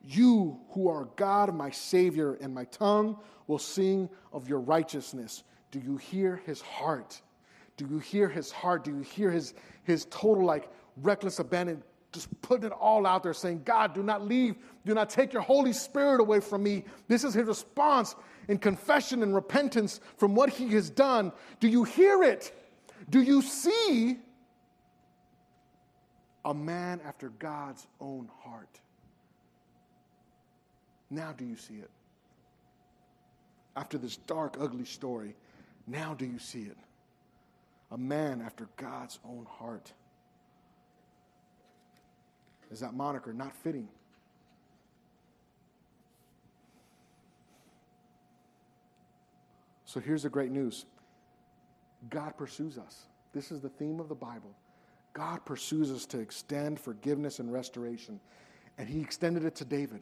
You 0.03 0.59
who 0.69 0.87
are 0.87 1.05
God, 1.15 1.53
my 1.55 1.71
Savior, 1.71 2.35
and 2.35 2.53
my 2.53 2.65
tongue 2.65 3.17
will 3.47 3.59
sing 3.59 4.09
of 4.31 4.47
your 4.47 4.59
righteousness. 4.59 5.43
Do 5.73 5.79
you 5.79 5.97
hear 5.97 6.39
his 6.45 6.61
heart? 6.61 7.19
Do 7.77 7.87
you 7.89 7.97
hear 7.97 8.29
his 8.29 8.51
heart? 8.51 8.83
Do 8.83 8.91
you 8.91 9.01
hear 9.01 9.31
his, 9.31 9.55
his 9.83 10.05
total, 10.11 10.45
like, 10.45 10.69
reckless 10.97 11.39
abandon? 11.39 11.81
Just 12.11 12.29
putting 12.43 12.65
it 12.65 12.71
all 12.71 13.07
out 13.07 13.23
there, 13.23 13.33
saying, 13.33 13.63
God, 13.65 13.95
do 13.95 14.03
not 14.03 14.23
leave. 14.23 14.55
Do 14.85 14.93
not 14.93 15.09
take 15.09 15.33
your 15.33 15.41
Holy 15.41 15.73
Spirit 15.73 16.21
away 16.21 16.41
from 16.41 16.61
me. 16.61 16.85
This 17.07 17.23
is 17.23 17.33
his 17.33 17.47
response 17.47 18.13
in 18.47 18.59
confession 18.59 19.23
and 19.23 19.33
repentance 19.33 19.99
from 20.17 20.35
what 20.35 20.51
he 20.51 20.69
has 20.73 20.91
done. 20.91 21.31
Do 21.59 21.67
you 21.67 21.85
hear 21.85 22.21
it? 22.21 22.55
Do 23.09 23.23
you 23.23 23.41
see 23.41 24.19
a 26.45 26.53
man 26.53 27.01
after 27.03 27.29
God's 27.29 27.87
own 27.99 28.29
heart? 28.43 28.79
Now, 31.09 31.33
do 31.35 31.45
you 31.45 31.57
see 31.57 31.77
it? 31.77 31.89
After 33.75 33.97
this 33.97 34.17
dark, 34.17 34.57
ugly 34.59 34.85
story, 34.85 35.35
now 35.87 36.13
do 36.13 36.25
you 36.25 36.39
see 36.39 36.63
it? 36.63 36.77
A 37.91 37.97
man 37.97 38.41
after 38.41 38.69
God's 38.77 39.19
own 39.25 39.45
heart. 39.49 39.91
Is 42.71 42.79
that 42.79 42.93
moniker 42.93 43.33
not 43.33 43.55
fitting? 43.55 43.87
So 49.85 49.99
here's 49.99 50.23
the 50.23 50.29
great 50.29 50.51
news 50.51 50.85
God 52.09 52.35
pursues 52.35 52.77
us. 52.77 53.05
This 53.31 53.51
is 53.51 53.61
the 53.61 53.69
theme 53.69 53.99
of 53.99 54.09
the 54.09 54.15
Bible. 54.15 54.55
God 55.13 55.45
pursues 55.45 55.91
us 55.91 56.07
to 56.07 56.19
extend 56.19 56.79
forgiveness 56.79 57.37
and 57.37 57.53
restoration. 57.53 58.19
And 58.79 58.89
he 58.89 59.01
extended 59.01 59.45
it 59.45 59.55
to 59.57 59.65
David. 59.65 60.01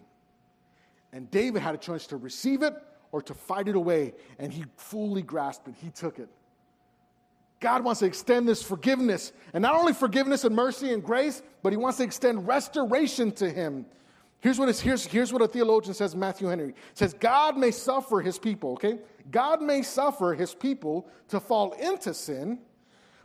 And 1.12 1.30
David 1.30 1.62
had 1.62 1.76
a 1.76 1.78
choice 1.78 2.08
to 2.08 2.18
receive 2.18 2.62
it 2.62 2.74
or 3.12 3.22
to 3.22 3.34
fight 3.34 3.68
it 3.68 3.76
away. 3.76 4.14
And 4.40 4.52
he 4.52 4.66
fully 4.78 5.22
grasped 5.22 5.68
it, 5.68 5.76
he 5.82 5.90
took 5.90 6.20
it. 6.20 6.30
God 7.60 7.84
wants 7.84 8.00
to 8.00 8.08
extend 8.08 8.48
this 8.48 8.64
forgiveness, 8.64 9.34
and 9.54 9.62
not 9.62 9.76
only 9.76 9.94
forgiveness 9.94 10.44
and 10.44 10.56
mercy 10.56 10.94
and 10.94 11.04
grace, 11.04 11.44
but 11.62 11.72
he 11.72 11.78
wants 11.78 12.00
to 12.00 12.04
extend 12.04 12.48
restoration 12.48 13.32
to 13.34 13.50
him. 13.50 13.86
Here's 14.40 14.58
what, 14.58 14.76
here's, 14.76 15.06
here's 15.06 15.32
what 15.32 15.44
a 15.44 15.48
theologian 15.48 15.94
says, 15.94 16.16
Matthew 16.16 16.48
Henry. 16.48 16.74
Says, 16.96 17.14
God 17.14 17.58
may 17.58 17.70
suffer 17.70 18.22
his 18.22 18.40
people, 18.40 18.74
okay? 18.74 18.98
God 19.30 19.62
may 19.62 19.84
suffer 19.84 20.34
his 20.34 20.56
people 20.56 21.08
to 21.28 21.40
fall 21.40 21.74
into 21.74 22.16
sin, 22.16 22.58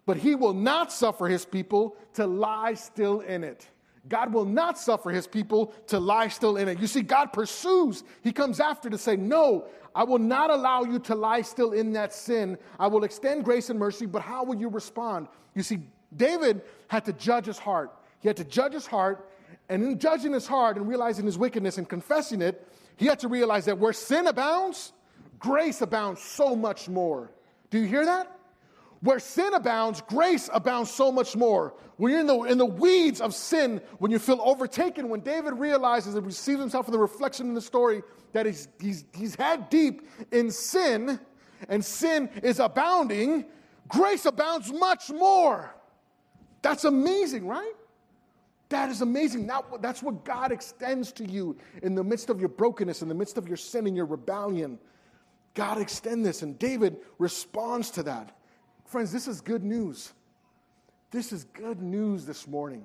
but 0.05 0.19
he 0.19 0.35
will 0.35 0.53
not 0.53 0.93
suffer 0.93 1.27
his 1.27 1.47
people 1.47 1.97
to 2.13 2.27
lie 2.27 2.75
still 2.75 3.21
in 3.21 3.43
it. 3.43 3.67
God 4.09 4.33
will 4.33 4.45
not 4.45 4.79
suffer 4.79 5.11
his 5.11 5.27
people 5.27 5.75
to 5.89 5.99
lie 5.99 6.29
still 6.29 6.57
in 6.57 6.69
it. 6.69 6.79
You 6.79 6.87
see, 6.87 7.03
God 7.03 7.33
pursues, 7.33 8.05
he 8.23 8.33
comes 8.33 8.61
after 8.61 8.89
to 8.89 8.99
say, 8.99 9.17
No, 9.17 9.67
I 9.95 10.05
will 10.05 10.19
not 10.19 10.51
allow 10.51 10.85
you 10.85 10.99
to 11.01 11.15
lie 11.15 11.43
still 11.43 11.73
in 11.73 11.93
that 11.95 12.13
sin. 12.13 12.59
I 12.79 12.87
will 12.87 13.05
extend 13.05 13.45
grace 13.45 13.71
and 13.71 13.79
mercy, 13.79 14.07
but 14.07 14.23
how 14.23 14.45
will 14.45 14.57
you 14.57 14.69
respond? 14.69 15.29
You 15.55 15.63
see, 15.63 15.81
David 16.15 16.63
had 16.89 17.05
to 17.07 17.13
judge 17.13 17.47
his 17.47 17.59
heart. 17.59 17.91
He 18.21 18.29
had 18.29 18.37
to 18.37 18.45
judge 18.45 18.73
his 18.73 18.87
heart, 18.87 19.31
and 19.69 19.83
in 19.83 19.99
judging 19.99 20.33
his 20.33 20.47
heart 20.47 20.77
and 20.77 20.89
realizing 20.89 21.25
his 21.25 21.39
wickedness 21.39 21.79
and 21.79 21.89
confessing 21.89 22.43
it, 22.43 22.67
he 22.97 23.07
had 23.07 23.19
to 23.21 23.29
realize 23.29 23.65
that 23.67 23.79
where 23.79 23.93
sin 23.93 24.27
abounds, 24.27 24.93
grace 25.39 25.81
abounds 25.83 26.21
so 26.23 26.55
much 26.55 26.89
more. 26.89 27.31
Do 27.71 27.79
you 27.79 27.87
hear 27.87 28.05
that? 28.05 28.36
Where 29.07 29.21
sin 29.21 29.55
abounds, 29.55 30.01
grace 30.01 30.51
abounds 30.53 30.91
so 30.91 31.13
much 31.13 31.37
more. 31.37 31.75
When 31.97 32.11
you're 32.11 32.21
in 32.23 32.27
the, 32.27 32.43
in 32.43 32.59
the 32.59 32.67
weeds 32.67 33.21
of 33.21 33.37
sin, 33.37 33.81
when 33.99 34.11
you 34.11 34.19
feel 34.19 34.41
overtaken, 34.43 35.09
when 35.09 35.21
David 35.21 35.55
realizes 35.55 36.17
and 36.17 36.27
receives 36.27 36.59
himself 36.59 36.89
in 36.89 36.93
the 36.93 36.99
reflection 36.99 37.47
in 37.47 37.55
the 37.55 37.61
story 37.61 38.03
that 38.33 38.47
he's, 38.47 38.67
he's, 38.81 39.05
he's 39.15 39.37
head 39.37 39.71
deep 39.71 40.09
in 40.33 40.51
sin 40.51 41.21
and 41.69 41.85
sin 41.85 42.29
is 42.43 42.59
abounding, 42.59 43.45
grace 43.87 44.27
abounds 44.27 44.73
much 44.73 45.09
more. 45.09 45.73
That's 46.63 46.83
amazing, 46.83 47.47
right? 47.47 47.75
That 48.71 48.91
is 48.91 49.03
amazing. 49.03 49.47
That, 49.47 49.65
that's 49.81 50.03
what 50.03 50.25
God 50.25 50.51
extends 50.51 51.13
to 51.13 51.25
you 51.25 51.57
in 51.85 51.95
the 51.95 52.03
midst 52.03 52.29
of 52.29 52.41
your 52.41 52.49
brokenness, 52.49 53.03
in 53.03 53.09
the 53.09 53.15
midst 53.15 53.39
of 53.39 53.47
your 53.47 53.57
sin 53.57 53.87
and 53.87 53.97
your 53.97 54.07
rebellion. 54.07 54.81
God 55.55 55.81
extend 55.81 56.27
this, 56.27 56.43
and 56.43 56.59
David 56.59 56.97
responds 57.21 57.93
to 57.93 58.03
that. 58.03 58.37
Friends, 58.87 59.13
this 59.13 59.27
is 59.27 59.41
good 59.41 59.65
news. 59.65 60.13
This 61.11 61.33
is 61.33 61.45
good 61.45 61.83
news 61.83 62.25
this 62.25 62.47
morning. 62.47 62.85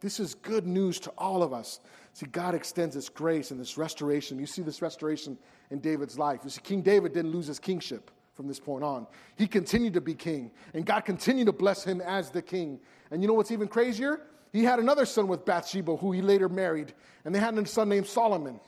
This 0.00 0.20
is 0.20 0.34
good 0.34 0.66
news 0.66 1.00
to 1.00 1.10
all 1.18 1.42
of 1.42 1.52
us. 1.52 1.80
See, 2.12 2.26
God 2.26 2.54
extends 2.54 2.94
this 2.94 3.08
grace 3.08 3.50
and 3.50 3.58
this 3.58 3.76
restoration. 3.78 4.38
You 4.38 4.46
see 4.46 4.62
this 4.62 4.82
restoration 4.82 5.38
in 5.70 5.80
David's 5.80 6.18
life. 6.18 6.40
You 6.44 6.50
see, 6.50 6.60
King 6.60 6.82
David 6.82 7.12
didn't 7.14 7.32
lose 7.32 7.46
his 7.46 7.58
kingship 7.58 8.10
from 8.34 8.46
this 8.46 8.60
point 8.60 8.84
on. 8.84 9.06
He 9.36 9.46
continued 9.46 9.94
to 9.94 10.00
be 10.00 10.14
king, 10.14 10.50
and 10.74 10.84
God 10.84 11.00
continued 11.00 11.46
to 11.46 11.52
bless 11.52 11.82
him 11.82 12.00
as 12.00 12.30
the 12.30 12.42
king. 12.42 12.78
And 13.10 13.22
you 13.22 13.28
know 13.28 13.34
what's 13.34 13.50
even 13.50 13.66
crazier? 13.66 14.20
He 14.52 14.62
had 14.62 14.78
another 14.78 15.06
son 15.06 15.26
with 15.26 15.44
Bathsheba, 15.44 15.96
who 15.96 16.12
he 16.12 16.22
later 16.22 16.48
married, 16.48 16.92
and 17.24 17.34
they 17.34 17.38
had 17.40 17.56
a 17.58 17.66
son 17.66 17.88
named 17.88 18.06
Solomon. 18.06 18.60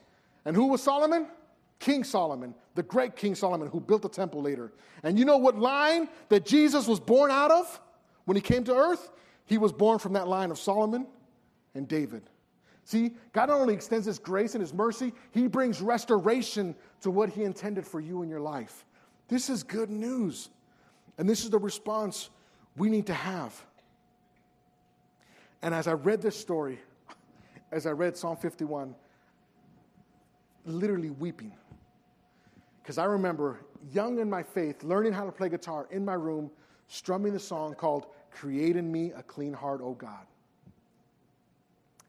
And 0.44 0.56
who 0.56 0.66
was 0.66 0.82
Solomon? 0.82 1.26
King 1.80 2.04
Solomon, 2.04 2.54
the 2.74 2.82
great 2.82 3.16
King 3.16 3.34
Solomon, 3.34 3.68
who 3.68 3.80
built 3.80 4.02
the 4.02 4.08
temple 4.08 4.42
later. 4.42 4.72
And 5.02 5.18
you 5.18 5.24
know 5.24 5.38
what 5.38 5.58
line 5.58 6.08
that 6.28 6.44
Jesus 6.44 6.86
was 6.86 7.00
born 7.00 7.30
out 7.30 7.50
of 7.50 7.80
when 8.26 8.36
he 8.36 8.40
came 8.42 8.62
to 8.64 8.76
earth? 8.76 9.10
He 9.46 9.58
was 9.58 9.72
born 9.72 9.98
from 9.98 10.12
that 10.12 10.28
line 10.28 10.50
of 10.50 10.58
Solomon 10.58 11.06
and 11.74 11.88
David. 11.88 12.22
See, 12.84 13.12
God 13.32 13.48
not 13.48 13.60
only 13.60 13.74
extends 13.74 14.06
his 14.06 14.18
grace 14.18 14.54
and 14.54 14.60
his 14.60 14.74
mercy, 14.74 15.12
he 15.32 15.46
brings 15.46 15.80
restoration 15.80 16.74
to 17.00 17.10
what 17.10 17.30
he 17.30 17.44
intended 17.44 17.86
for 17.86 17.98
you 17.98 18.22
in 18.22 18.28
your 18.28 18.40
life. 18.40 18.84
This 19.28 19.48
is 19.48 19.62
good 19.62 19.90
news. 19.90 20.50
And 21.16 21.28
this 21.28 21.44
is 21.44 21.50
the 21.50 21.58
response 21.58 22.28
we 22.76 22.90
need 22.90 23.06
to 23.06 23.14
have. 23.14 23.58
And 25.62 25.74
as 25.74 25.88
I 25.88 25.92
read 25.92 26.20
this 26.20 26.38
story, 26.38 26.78
as 27.72 27.86
I 27.86 27.90
read 27.90 28.16
Psalm 28.16 28.36
51, 28.36 28.94
literally 30.66 31.10
weeping 31.10 31.52
because 32.90 32.98
I 32.98 33.04
remember 33.04 33.60
young 33.92 34.18
in 34.18 34.28
my 34.28 34.42
faith, 34.42 34.82
learning 34.82 35.12
how 35.12 35.24
to 35.24 35.30
play 35.30 35.48
guitar 35.48 35.86
in 35.92 36.04
my 36.04 36.14
room, 36.14 36.50
strumming 36.88 37.32
the 37.32 37.38
song 37.38 37.72
called 37.76 38.06
Create 38.32 38.74
in 38.74 38.90
Me 38.90 39.12
a 39.14 39.22
Clean 39.22 39.52
Heart, 39.52 39.80
O 39.80 39.94
God. 39.94 40.26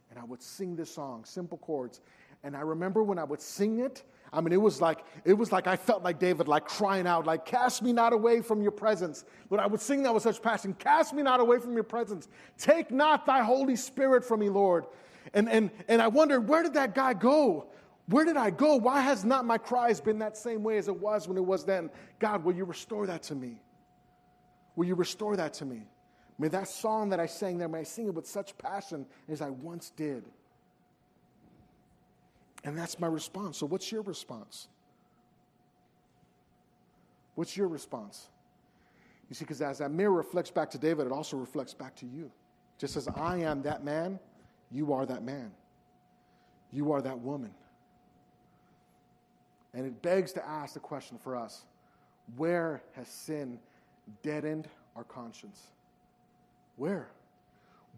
And 0.10 0.18
I 0.18 0.24
would 0.24 0.42
sing 0.42 0.76
this 0.76 0.90
song, 0.90 1.24
simple 1.24 1.60
chords. 1.60 2.02
And 2.44 2.58
I 2.58 2.62
remember 2.62 3.04
when 3.04 3.20
I 3.20 3.24
would 3.24 3.42
sing 3.42 3.78
it, 3.78 4.02
I 4.34 4.42
mean, 4.42 4.54
it 4.54 4.58
was 4.60 4.82
like 4.82 5.06
it 5.24 5.34
was 5.34 5.52
like 5.52 5.68
I 5.68 5.76
felt 5.76 6.02
like 6.02 6.18
David, 6.18 6.48
like 6.48 6.66
crying 6.66 7.06
out, 7.06 7.28
like 7.28 7.46
"Cast 7.46 7.84
me 7.84 7.94
not 7.94 8.12
away 8.12 8.42
from 8.42 8.64
your 8.64 8.72
presence." 8.72 9.24
When 9.50 9.60
I 9.60 9.68
would 9.68 9.82
sing 9.82 10.02
that 10.02 10.14
with 10.16 10.24
such 10.24 10.42
passion, 10.42 10.74
"Cast 10.74 11.14
me 11.14 11.22
not 11.22 11.40
away 11.40 11.60
from 11.60 11.76
your 11.76 11.84
presence. 11.84 12.28
Take 12.58 12.90
not 12.90 13.28
thy 13.28 13.44
Holy 13.44 13.76
Spirit 13.76 14.26
from 14.26 14.40
me, 14.40 14.50
Lord." 14.50 14.88
And 15.36 15.48
and 15.48 15.70
and 15.88 16.02
I 16.02 16.08
wondered 16.08 16.48
where 16.50 16.64
did 16.64 16.74
that 16.74 16.96
guy 16.96 17.14
go? 17.14 17.68
Where 18.08 18.26
did 18.26 18.38
I 18.38 18.50
go? 18.50 18.76
Why 18.76 19.02
has 19.02 19.24
not 19.24 19.46
my 19.46 19.58
cries 19.58 20.02
been 20.02 20.20
that 20.20 20.38
same 20.38 20.64
way 20.64 20.78
as 20.78 20.88
it 20.88 20.96
was 20.96 21.28
when 21.28 21.38
it 21.38 21.46
was 21.46 21.64
then? 21.64 21.90
God, 22.20 22.44
will 22.44 22.54
you 22.54 22.66
restore 22.66 23.08
that 23.08 23.24
to 23.24 23.36
me? 23.36 23.62
Will 24.76 24.86
you 24.86 24.96
restore 24.96 25.36
that 25.36 25.54
to 25.56 25.66
me? 25.66 25.84
May 26.38 26.48
that 26.50 26.68
song 26.68 27.10
that 27.10 27.20
I 27.20 27.28
sang 27.28 27.58
there, 27.58 27.68
may 27.68 27.80
I 27.80 27.84
sing 27.84 28.08
it 28.08 28.14
with 28.14 28.28
such 28.28 28.58
passion 28.58 29.06
as 29.30 29.42
I 29.42 29.50
once 29.50 29.92
did. 29.92 30.24
And 32.64 32.78
that's 32.78 33.00
my 33.00 33.08
response. 33.08 33.58
So, 33.58 33.66
what's 33.66 33.92
your 33.92 34.02
response? 34.02 34.68
What's 37.36 37.56
your 37.56 37.68
response? 37.68 38.28
You 39.30 39.36
see, 39.36 39.46
because 39.46 39.62
as 39.62 39.78
that 39.78 39.92
mirror 39.92 40.12
reflects 40.12 40.52
back 40.52 40.70
to 40.72 40.78
David, 40.78 41.06
it 41.08 41.12
also 41.12 41.38
reflects 41.38 41.74
back 41.74 41.96
to 41.98 42.06
you. 42.06 42.32
Just 42.78 42.98
as 42.98 43.08
I 43.08 43.38
am 43.38 43.62
that 43.62 43.84
man, 43.84 44.20
you 44.72 44.94
are 44.94 45.06
that 45.06 45.24
man. 45.24 45.52
You 46.72 46.92
are 46.92 47.02
that 47.02 47.20
woman. 47.20 47.52
And 49.74 49.86
it 49.86 50.02
begs 50.02 50.34
to 50.34 50.48
ask 50.48 50.74
the 50.74 50.80
question 50.80 51.18
for 51.18 51.36
us 51.36 51.64
where 52.38 52.82
has 52.94 53.08
sin 53.08 53.60
deadened 54.24 54.68
our 54.96 55.04
conscience? 55.04 55.68
Where? 56.76 57.08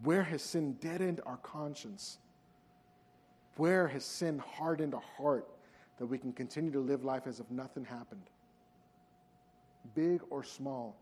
Where 0.02 0.22
has 0.22 0.42
sin 0.42 0.74
deadened 0.80 1.20
our 1.26 1.36
conscience? 1.38 2.18
Where 3.56 3.88
has 3.88 4.04
sin 4.04 4.38
hardened 4.38 4.94
our 4.94 5.02
heart 5.16 5.48
that 5.98 6.06
we 6.06 6.18
can 6.18 6.32
continue 6.32 6.72
to 6.72 6.80
live 6.80 7.04
life 7.04 7.26
as 7.26 7.40
if 7.40 7.50
nothing 7.50 7.84
happened. 7.84 8.22
Big 9.94 10.20
or 10.30 10.42
small, 10.42 10.96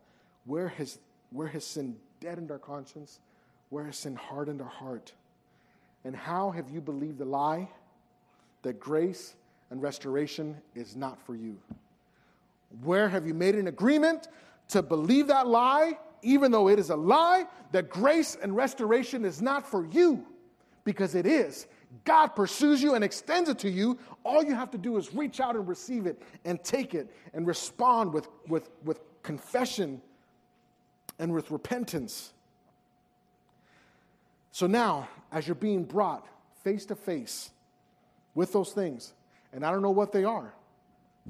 where 0.45 0.67
has, 0.67 0.99
where 1.31 1.47
has 1.47 1.65
sin 1.65 1.95
deadened 2.19 2.51
our 2.51 2.59
conscience? 2.59 3.19
Where 3.69 3.85
has 3.85 3.97
sin 3.97 4.15
hardened 4.15 4.61
our 4.61 4.67
heart? 4.67 5.13
And 6.03 6.15
how 6.15 6.51
have 6.51 6.69
you 6.69 6.81
believed 6.81 7.17
the 7.17 7.25
lie 7.25 7.69
that 8.61 8.79
grace 8.79 9.35
and 9.73 9.81
restoration 9.81 10.55
is 10.75 10.95
not 10.95 11.19
for 11.25 11.35
you? 11.35 11.57
Where 12.83 13.09
have 13.09 13.25
you 13.25 13.33
made 13.33 13.55
an 13.55 13.67
agreement 13.67 14.27
to 14.67 14.83
believe 14.83 15.25
that 15.27 15.47
lie, 15.47 15.97
even 16.21 16.51
though 16.51 16.69
it 16.69 16.77
is 16.77 16.91
a 16.91 16.95
lie, 16.95 17.45
that 17.71 17.89
grace 17.89 18.37
and 18.39 18.55
restoration 18.55 19.25
is 19.25 19.41
not 19.41 19.65
for 19.67 19.87
you? 19.87 20.27
Because 20.85 21.15
it 21.15 21.25
is. 21.25 21.65
God 22.05 22.27
pursues 22.27 22.83
you 22.83 22.93
and 22.93 23.03
extends 23.03 23.49
it 23.49 23.57
to 23.59 23.69
you. 23.69 23.97
All 24.23 24.43
you 24.43 24.53
have 24.53 24.69
to 24.71 24.77
do 24.77 24.95
is 24.97 25.11
reach 25.15 25.39
out 25.39 25.55
and 25.55 25.67
receive 25.67 26.05
it 26.05 26.21
and 26.45 26.63
take 26.63 26.93
it 26.93 27.11
and 27.33 27.47
respond 27.47 28.13
with, 28.13 28.27
with, 28.47 28.69
with 28.83 28.99
confession 29.23 30.03
and 31.17 31.33
with 31.33 31.49
repentance. 31.49 32.31
So 34.51 34.67
now, 34.67 35.09
as 35.31 35.47
you're 35.47 35.55
being 35.55 35.83
brought 35.83 36.27
face 36.63 36.85
to 36.85 36.95
face 36.95 37.49
with 38.35 38.53
those 38.53 38.71
things, 38.71 39.13
and 39.53 39.63
I 39.63 39.71
don't 39.71 39.83
know 39.83 39.91
what 39.91 40.11
they 40.11 40.23
are, 40.23 40.53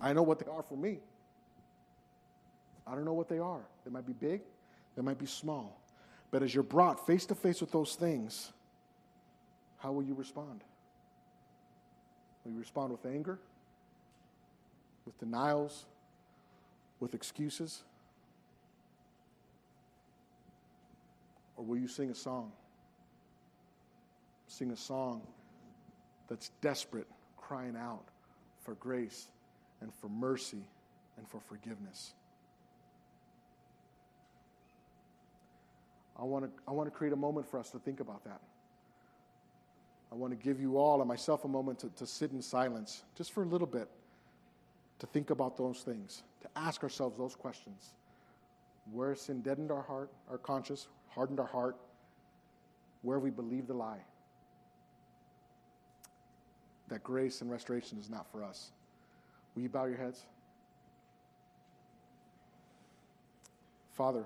I 0.01 0.13
know 0.13 0.23
what 0.23 0.39
they 0.39 0.49
are 0.49 0.63
for 0.63 0.77
me. 0.77 0.99
I 2.87 2.95
don't 2.95 3.05
know 3.05 3.13
what 3.13 3.29
they 3.29 3.39
are. 3.39 3.61
They 3.85 3.91
might 3.91 4.05
be 4.05 4.13
big, 4.13 4.41
they 4.95 5.01
might 5.01 5.19
be 5.19 5.25
small. 5.25 5.79
But 6.31 6.41
as 6.41 6.53
you're 6.53 6.63
brought 6.63 7.05
face 7.05 7.25
to 7.27 7.35
face 7.35 7.61
with 7.61 7.71
those 7.71 7.95
things, 7.95 8.51
how 9.77 9.91
will 9.91 10.03
you 10.03 10.15
respond? 10.15 10.63
Will 12.43 12.53
you 12.53 12.59
respond 12.59 12.91
with 12.91 13.05
anger, 13.05 13.39
with 15.05 15.17
denials, 15.19 15.85
with 16.99 17.13
excuses? 17.13 17.83
Or 21.55 21.63
will 21.63 21.77
you 21.77 21.87
sing 21.87 22.09
a 22.09 22.15
song? 22.15 22.51
Sing 24.47 24.71
a 24.71 24.77
song 24.77 25.21
that's 26.27 26.49
desperate, 26.61 27.07
crying 27.37 27.75
out 27.77 28.05
for 28.63 28.75
grace 28.75 29.27
and 29.81 29.93
for 29.93 30.09
mercy 30.09 30.65
and 31.17 31.27
for 31.27 31.39
forgiveness. 31.39 32.13
I 36.17 36.23
want 36.23 36.45
to, 36.45 36.51
I 36.67 36.71
want 36.71 36.87
to 36.87 36.95
create 36.95 37.13
a 37.13 37.17
moment 37.17 37.49
for 37.49 37.59
us 37.59 37.69
to 37.71 37.79
think 37.79 37.99
about 37.99 38.23
that. 38.25 38.39
I 40.11 40.15
want 40.15 40.31
to 40.31 40.37
give 40.37 40.59
you 40.59 40.77
all 40.77 41.01
and 41.01 41.07
myself 41.07 41.43
a 41.43 41.47
moment 41.47 41.79
to, 41.79 41.89
to 41.89 42.05
sit 42.05 42.31
in 42.31 42.41
silence 42.41 43.03
just 43.17 43.31
for 43.31 43.43
a 43.43 43.47
little 43.47 43.67
bit 43.67 43.89
to 44.99 45.07
think 45.07 45.31
about 45.31 45.57
those 45.57 45.79
things, 45.79 46.23
to 46.41 46.47
ask 46.55 46.83
ourselves 46.83 47.17
those 47.17 47.35
questions. 47.35 47.93
Where 48.91 49.15
sin 49.15 49.41
deadened 49.41 49.71
our 49.71 49.81
heart, 49.81 50.11
our 50.29 50.37
conscience, 50.37 50.87
hardened 51.09 51.39
our 51.39 51.47
heart, 51.47 51.77
where 53.01 53.19
we 53.19 53.31
believe 53.31 53.67
the 53.67 53.73
lie 53.73 54.01
that 56.89 57.03
grace 57.03 57.41
and 57.41 57.51
restoration 57.51 57.97
is 57.99 58.09
not 58.09 58.29
for 58.31 58.43
us. 58.43 58.71
Will 59.55 59.63
you 59.63 59.69
bow 59.69 59.85
your 59.85 59.97
heads? 59.97 60.23
Father, 63.93 64.23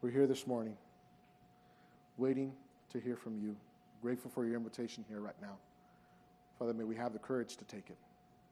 we're 0.00 0.10
here 0.10 0.26
this 0.26 0.46
morning 0.46 0.76
waiting 2.16 2.52
to 2.92 3.00
hear 3.00 3.16
from 3.16 3.36
you. 3.42 3.56
Grateful 4.00 4.30
for 4.30 4.44
your 4.44 4.56
invitation 4.56 5.04
here 5.08 5.20
right 5.20 5.34
now. 5.42 5.56
Father, 6.58 6.72
may 6.72 6.84
we 6.84 6.94
have 6.94 7.12
the 7.12 7.18
courage 7.18 7.56
to 7.56 7.64
take 7.64 7.90
it 7.90 7.96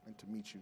and 0.05 0.17
to 0.17 0.25
meet 0.27 0.53
you. 0.53 0.59